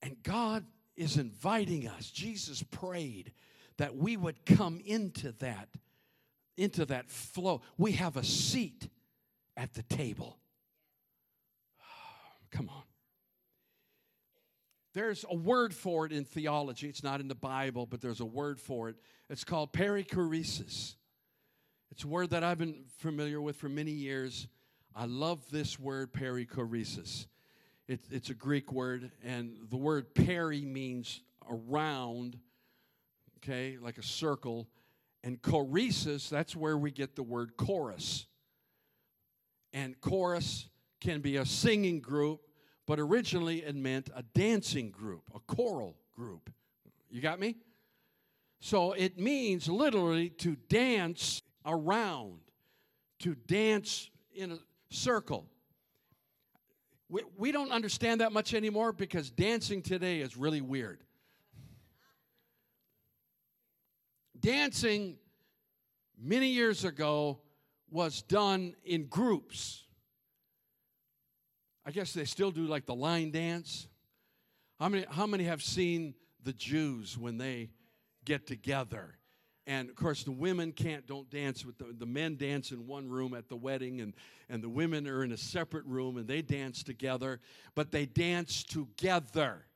And 0.00 0.16
God 0.22 0.64
is 0.96 1.16
inviting 1.16 1.88
us. 1.88 2.10
Jesus 2.10 2.62
prayed 2.62 3.32
that 3.78 3.96
we 3.96 4.16
would 4.16 4.44
come 4.44 4.80
into 4.84 5.32
that 5.40 5.68
into 6.56 6.84
that 6.86 7.10
flow. 7.10 7.62
We 7.78 7.92
have 7.92 8.16
a 8.16 8.24
seat 8.24 8.88
at 9.56 9.74
the 9.74 9.82
table. 9.82 10.38
Come 12.50 12.68
on. 12.68 12.82
There's 14.94 15.24
a 15.30 15.34
word 15.34 15.74
for 15.74 16.04
it 16.04 16.12
in 16.12 16.24
theology. 16.24 16.88
It's 16.88 17.02
not 17.02 17.20
in 17.20 17.28
the 17.28 17.34
Bible, 17.34 17.86
but 17.86 18.00
there's 18.00 18.20
a 18.20 18.26
word 18.26 18.60
for 18.60 18.90
it. 18.90 18.96
It's 19.30 19.44
called 19.44 19.72
perichoresis. 19.72 20.96
It's 21.90 22.04
a 22.04 22.08
word 22.08 22.30
that 22.30 22.44
I've 22.44 22.58
been 22.58 22.84
familiar 22.98 23.40
with 23.40 23.56
for 23.56 23.68
many 23.68 23.90
years. 23.90 24.48
I 24.94 25.06
love 25.06 25.40
this 25.50 25.78
word, 25.78 26.12
perichoresis. 26.12 27.26
It, 27.88 28.00
it's 28.10 28.30
a 28.30 28.34
Greek 28.34 28.72
word, 28.72 29.10
and 29.24 29.56
the 29.70 29.76
word 29.76 30.14
peri 30.14 30.62
means 30.62 31.20
around, 31.50 32.38
okay, 33.38 33.78
like 33.80 33.98
a 33.98 34.02
circle. 34.02 34.68
And 35.24 35.40
choresis, 35.40 36.28
that's 36.28 36.56
where 36.56 36.76
we 36.76 36.90
get 36.90 37.14
the 37.14 37.22
word 37.22 37.56
chorus. 37.56 38.26
And 39.72 40.00
chorus 40.00 40.68
can 41.00 41.20
be 41.20 41.36
a 41.36 41.46
singing 41.46 42.00
group, 42.00 42.40
but 42.86 42.98
originally 42.98 43.62
it 43.62 43.74
meant 43.74 44.10
a 44.14 44.22
dancing 44.22 44.90
group, 44.90 45.22
a 45.34 45.40
choral 45.40 45.96
group. 46.12 46.50
You 47.10 47.20
got 47.20 47.38
me? 47.38 47.56
So 48.60 48.92
it 48.92 49.18
means 49.18 49.68
literally 49.68 50.30
to 50.30 50.56
dance 50.68 51.42
around, 51.66 52.40
to 53.20 53.34
dance 53.34 54.10
in 54.34 54.52
a 54.52 54.58
circle. 54.90 55.46
We, 57.08 57.22
we 57.36 57.52
don't 57.52 57.70
understand 57.70 58.20
that 58.20 58.32
much 58.32 58.54
anymore 58.54 58.92
because 58.92 59.30
dancing 59.30 59.82
today 59.82 60.20
is 60.20 60.36
really 60.36 60.60
weird. 60.60 61.02
Dancing 64.42 65.16
many 66.20 66.48
years 66.48 66.84
ago 66.84 67.40
was 67.90 68.22
done 68.22 68.74
in 68.84 69.06
groups. 69.06 69.84
I 71.86 71.90
guess 71.90 72.12
they 72.12 72.24
still 72.24 72.50
do 72.50 72.66
like 72.66 72.86
the 72.86 72.94
line 72.94 73.30
dance. 73.30 73.88
How 74.78 74.88
many, 74.88 75.06
how 75.08 75.26
many 75.26 75.44
have 75.44 75.62
seen 75.62 76.14
the 76.42 76.52
Jews 76.52 77.16
when 77.16 77.38
they 77.38 77.70
get 78.24 78.46
together? 78.46 79.16
And 79.66 79.88
of 79.88 79.94
course, 79.94 80.24
the 80.24 80.32
women 80.32 80.72
can't 80.72 81.06
don't 81.06 81.30
dance 81.30 81.64
with 81.64 81.78
the, 81.78 81.94
the 81.96 82.06
men 82.06 82.36
dance 82.36 82.72
in 82.72 82.86
one 82.86 83.08
room 83.08 83.32
at 83.32 83.48
the 83.48 83.56
wedding, 83.56 84.00
and, 84.00 84.12
and 84.48 84.62
the 84.62 84.68
women 84.68 85.06
are 85.06 85.22
in 85.22 85.30
a 85.30 85.36
separate 85.36 85.84
room 85.86 86.16
and 86.16 86.26
they 86.26 86.42
dance 86.42 86.82
together, 86.82 87.40
but 87.76 87.92
they 87.92 88.06
dance 88.06 88.64
together. 88.64 89.66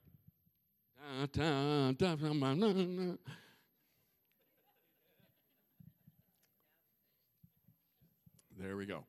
There 8.59 8.77
we 8.77 8.87
go. 8.87 9.05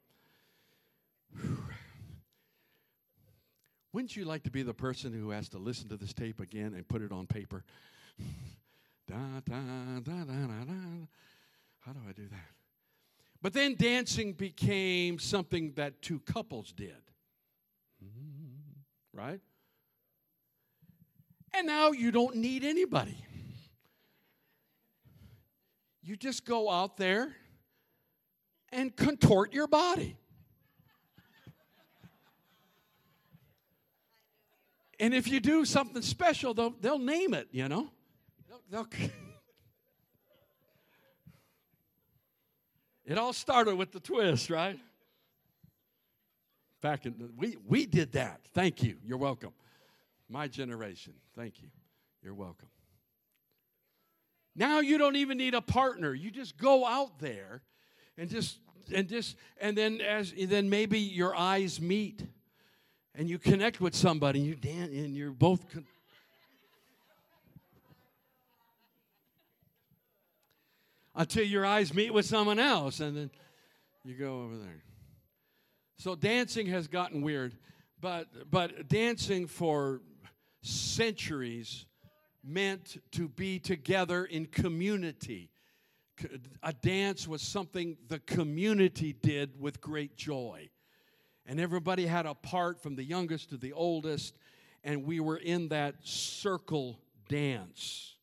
Wouldn't 3.94 4.16
you 4.16 4.26
like 4.26 4.44
to 4.44 4.52
be 4.52 4.62
the 4.62 4.74
person 4.74 5.14
who 5.14 5.30
has 5.30 5.50
to 5.50 5.58
listen 5.58 5.90
to 5.90 5.98
this 5.98 6.14
tape 6.14 6.40
again 6.40 6.74
and 6.74 6.88
put 6.88 7.02
it 7.02 7.12
on 7.12 7.26
paper? 7.26 7.64
da, 9.08 9.16
da, 9.46 9.56
da, 10.04 10.12
How 11.80 11.94
do 11.94 12.00
I 12.08 12.12
do 12.12 12.28
that? 12.28 12.52
But 13.42 13.54
then 13.54 13.76
dancing 13.76 14.34
became 14.34 15.20
something 15.20 15.72
that 15.76 16.02
two 16.02 16.20
couples 16.20 16.74
did. 16.74 17.02
Mm-hmm. 18.04 19.18
Right? 19.20 19.40
And 21.54 21.66
now 21.66 21.92
you 21.92 22.12
don't 22.12 22.36
need 22.36 22.64
anybody. 22.64 23.18
You 26.02 26.16
just 26.18 26.46
go 26.46 26.70
out 26.70 26.98
there 26.98 27.36
and 28.72 28.96
contort 28.96 29.54
your 29.54 29.68
body. 29.68 30.18
And 35.00 35.14
if 35.14 35.28
you 35.28 35.40
do 35.40 35.64
something 35.64 36.02
special, 36.02 36.56
they'll, 36.56 36.74
they'll 36.82 36.98
name 36.98 37.34
it, 37.34 37.48
you 37.52 37.68
know. 37.70 37.90
They'll, 38.50 38.62
they'll 38.70 38.88
it 43.06 43.18
all 43.18 43.34
started 43.34 43.76
with 43.76 43.92
the 43.92 44.00
twist, 44.00 44.50
right? 44.50 44.80
Back 46.82 47.06
in 47.06 47.32
we 47.38 47.58
we 47.68 47.86
did 47.86 48.14
that. 48.14 48.42
Thank 48.54 48.82
you. 48.84 48.98
You're 49.04 49.18
welcome. 49.18 49.52
My 50.30 50.48
generation. 50.48 51.14
Thank 51.36 51.62
you. 51.62 51.70
You're 52.24 52.36
welcome. 52.36 52.70
Now 54.56 54.80
you 54.80 54.98
don't 54.98 55.16
even 55.16 55.38
need 55.38 55.54
a 55.54 55.62
partner. 55.62 56.14
You 56.14 56.32
just 56.32 56.58
go 56.58 56.86
out 56.86 57.20
there 57.20 57.62
and 58.18 58.30
just 58.30 58.58
and 58.94 59.08
just 59.08 59.36
and 59.60 59.78
then 59.78 60.02
as 60.02 60.34
then 60.38 60.70
maybe 60.70 61.00
your 61.00 61.36
eyes 61.36 61.80
meet 61.80 62.24
and 63.16 63.30
you 63.30 63.38
connect 63.40 63.82
with 63.82 63.96
somebody 63.96 64.40
and 64.40 64.48
you 64.48 64.56
dance 64.56 64.92
and 64.92 65.16
you're 65.16 65.32
both 65.32 65.70
con- 65.72 65.86
until 71.16 71.44
your 71.44 71.66
eyes 71.66 71.94
meet 71.94 72.14
with 72.14 72.26
someone 72.26 72.60
else 72.60 73.00
and 73.00 73.18
then 73.18 73.32
you 74.04 74.14
go 74.14 74.42
over 74.44 74.58
there. 74.58 74.84
So 75.98 76.16
dancing 76.16 76.68
has 76.68 76.88
gotten 76.88 77.22
weird 77.22 77.56
but 78.00 78.28
but 78.50 78.88
dancing 78.88 79.48
for 79.48 80.02
centuries 80.62 81.86
meant 82.44 83.02
to 83.12 83.28
be 83.28 83.60
together 83.60 84.24
in 84.26 84.46
community 84.46 85.50
a 86.64 86.74
dance 86.74 87.28
was 87.28 87.42
something 87.42 87.98
the 88.08 88.20
community 88.20 89.14
did 89.14 89.60
with 89.60 89.82
great 89.82 90.16
joy. 90.16 90.70
And 91.46 91.60
everybody 91.60 92.06
had 92.06 92.26
a 92.26 92.34
part 92.34 92.82
from 92.82 92.96
the 92.96 93.04
youngest 93.04 93.50
to 93.50 93.58
the 93.58 93.74
oldest, 93.74 94.36
and 94.84 95.06
we 95.06 95.20
were 95.20 95.38
in 95.38 95.70
that 95.70 95.96
circle 96.04 97.00
dance. 97.30 98.16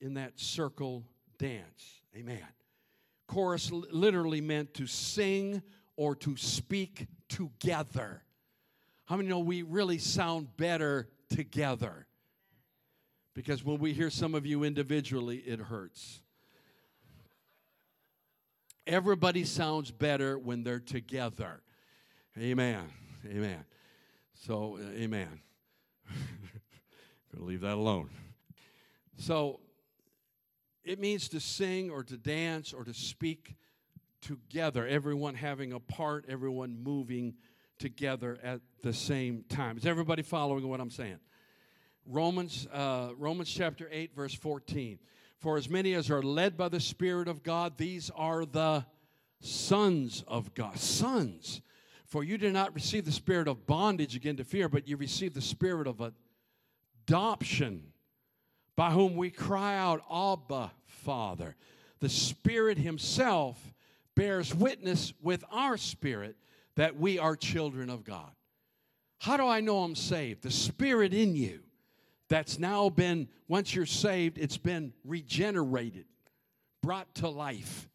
In 0.00 0.14
that 0.14 0.38
circle 0.38 1.04
dance. 1.38 2.02
Amen. 2.16 2.46
Chorus 3.26 3.70
literally 3.70 4.40
meant 4.40 4.74
to 4.74 4.86
sing 4.86 5.62
or 5.96 6.14
to 6.16 6.36
speak 6.36 7.06
together. 7.28 8.22
How 9.04 9.16
many 9.16 9.28
know 9.28 9.38
we 9.38 9.62
really 9.62 9.98
sound 9.98 10.56
better 10.56 11.08
together? 11.30 12.06
Because 13.34 13.64
when 13.64 13.78
we 13.78 13.92
hear 13.92 14.10
some 14.10 14.34
of 14.34 14.46
you 14.46 14.64
individually, 14.64 15.38
it 15.38 15.60
hurts. 15.60 16.22
Everybody 18.88 19.44
sounds 19.44 19.90
better 19.90 20.38
when 20.38 20.64
they're 20.64 20.80
together. 20.80 21.60
Amen. 22.38 22.84
Amen. 23.26 23.62
So, 24.32 24.78
uh, 24.80 24.98
amen. 24.98 25.42
Gonna 27.34 27.44
leave 27.44 27.60
that 27.60 27.74
alone. 27.74 28.08
So, 29.18 29.60
it 30.84 30.98
means 30.98 31.28
to 31.28 31.40
sing 31.40 31.90
or 31.90 32.02
to 32.02 32.16
dance 32.16 32.72
or 32.72 32.82
to 32.84 32.94
speak 32.94 33.56
together, 34.22 34.86
everyone 34.86 35.34
having 35.34 35.74
a 35.74 35.80
part, 35.80 36.24
everyone 36.26 36.82
moving 36.82 37.34
together 37.78 38.38
at 38.42 38.62
the 38.82 38.94
same 38.94 39.44
time. 39.50 39.76
Is 39.76 39.84
everybody 39.84 40.22
following 40.22 40.66
what 40.66 40.80
I'm 40.80 40.90
saying? 40.90 41.18
Romans, 42.06 42.66
uh, 42.72 43.10
Romans 43.18 43.50
chapter 43.50 43.86
8, 43.92 44.14
verse 44.16 44.32
14. 44.32 44.98
For 45.38 45.56
as 45.56 45.70
many 45.70 45.94
as 45.94 46.10
are 46.10 46.22
led 46.22 46.56
by 46.56 46.68
the 46.68 46.80
Spirit 46.80 47.28
of 47.28 47.42
God, 47.42 47.78
these 47.78 48.10
are 48.16 48.44
the 48.44 48.84
sons 49.40 50.24
of 50.26 50.52
God. 50.54 50.78
Sons. 50.78 51.60
For 52.06 52.24
you 52.24 52.38
did 52.38 52.52
not 52.52 52.74
receive 52.74 53.04
the 53.04 53.12
spirit 53.12 53.48
of 53.48 53.66
bondage 53.66 54.16
again 54.16 54.36
to 54.36 54.44
fear, 54.44 54.68
but 54.68 54.88
you 54.88 54.96
received 54.96 55.34
the 55.34 55.42
spirit 55.42 55.86
of 55.86 56.00
adoption, 57.06 57.92
by 58.76 58.90
whom 58.90 59.14
we 59.14 59.30
cry 59.30 59.76
out, 59.76 60.02
Abba, 60.10 60.72
Father. 60.86 61.54
The 62.00 62.08
Spirit 62.08 62.78
Himself 62.78 63.74
bears 64.14 64.54
witness 64.54 65.12
with 65.20 65.44
our 65.52 65.76
spirit 65.76 66.36
that 66.76 66.96
we 66.96 67.18
are 67.18 67.36
children 67.36 67.90
of 67.90 68.04
God. 68.04 68.30
How 69.18 69.36
do 69.36 69.46
I 69.46 69.60
know 69.60 69.80
I'm 69.80 69.94
saved? 69.94 70.42
The 70.42 70.50
Spirit 70.50 71.12
in 71.12 71.36
you 71.36 71.60
that's 72.28 72.58
now 72.58 72.88
been, 72.90 73.28
once 73.48 73.74
you're 73.74 73.86
saved, 73.86 74.38
it's 74.38 74.58
been 74.58 74.92
regenerated, 75.04 76.04
brought 76.82 77.14
to 77.16 77.28
life. 77.28 77.88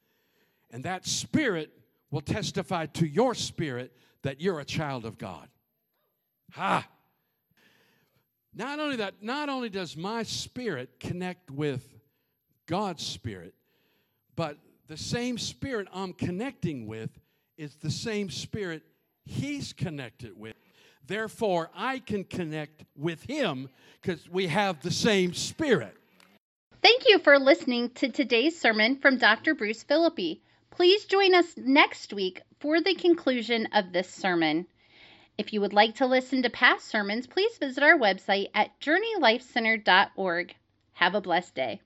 And 0.71 0.85
that 0.85 1.05
Spirit 1.05 1.71
will 2.09 2.21
testify 2.21 2.85
to 2.85 3.07
your 3.07 3.33
spirit 3.33 3.91
that 4.21 4.39
you're 4.39 4.59
a 4.59 4.65
child 4.65 5.05
of 5.05 5.17
God. 5.17 5.47
Ha! 6.51 6.87
Not 8.53 8.79
only 8.79 8.97
that, 8.97 9.15
not 9.21 9.49
only 9.49 9.69
does 9.69 9.97
my 9.97 10.21
spirit 10.21 10.99
connect 10.99 11.49
with 11.49 11.83
God's 12.67 13.03
spirit, 13.03 13.55
but 14.35 14.57
the 14.87 14.97
same 14.97 15.39
spirit 15.39 15.87
I'm 15.91 16.13
connecting 16.13 16.85
with 16.85 17.09
is 17.57 17.75
the 17.77 17.89
same 17.89 18.29
spirit 18.29 18.83
he's 19.25 19.73
connected 19.73 20.37
with. 20.37 20.52
Therefore, 21.05 21.69
I 21.75 21.99
can 21.99 22.23
connect 22.23 22.83
with 22.95 23.23
him 23.23 23.69
because 24.01 24.29
we 24.29 24.47
have 24.47 24.81
the 24.81 24.91
same 24.91 25.33
spirit. 25.33 25.95
Thank 26.81 27.03
you 27.07 27.19
for 27.19 27.39
listening 27.39 27.89
to 27.91 28.09
today's 28.09 28.59
sermon 28.59 28.97
from 28.97 29.17
Dr. 29.17 29.55
Bruce 29.55 29.83
Philippi. 29.83 30.41
Please 30.71 31.05
join 31.05 31.35
us 31.35 31.53
next 31.55 32.13
week 32.13 32.41
for 32.59 32.81
the 32.81 32.95
conclusion 32.95 33.67
of 33.73 33.93
this 33.93 34.09
sermon. 34.09 34.65
If 35.37 35.53
you 35.53 35.61
would 35.61 35.73
like 35.73 35.95
to 35.95 36.05
listen 36.05 36.43
to 36.43 36.49
past 36.49 36.87
sermons, 36.87 37.27
please 37.27 37.57
visit 37.57 37.83
our 37.83 37.97
website 37.97 38.49
at 38.53 38.79
journeylifecenter.org. 38.79 40.55
Have 40.93 41.15
a 41.15 41.21
blessed 41.21 41.55
day. 41.55 41.81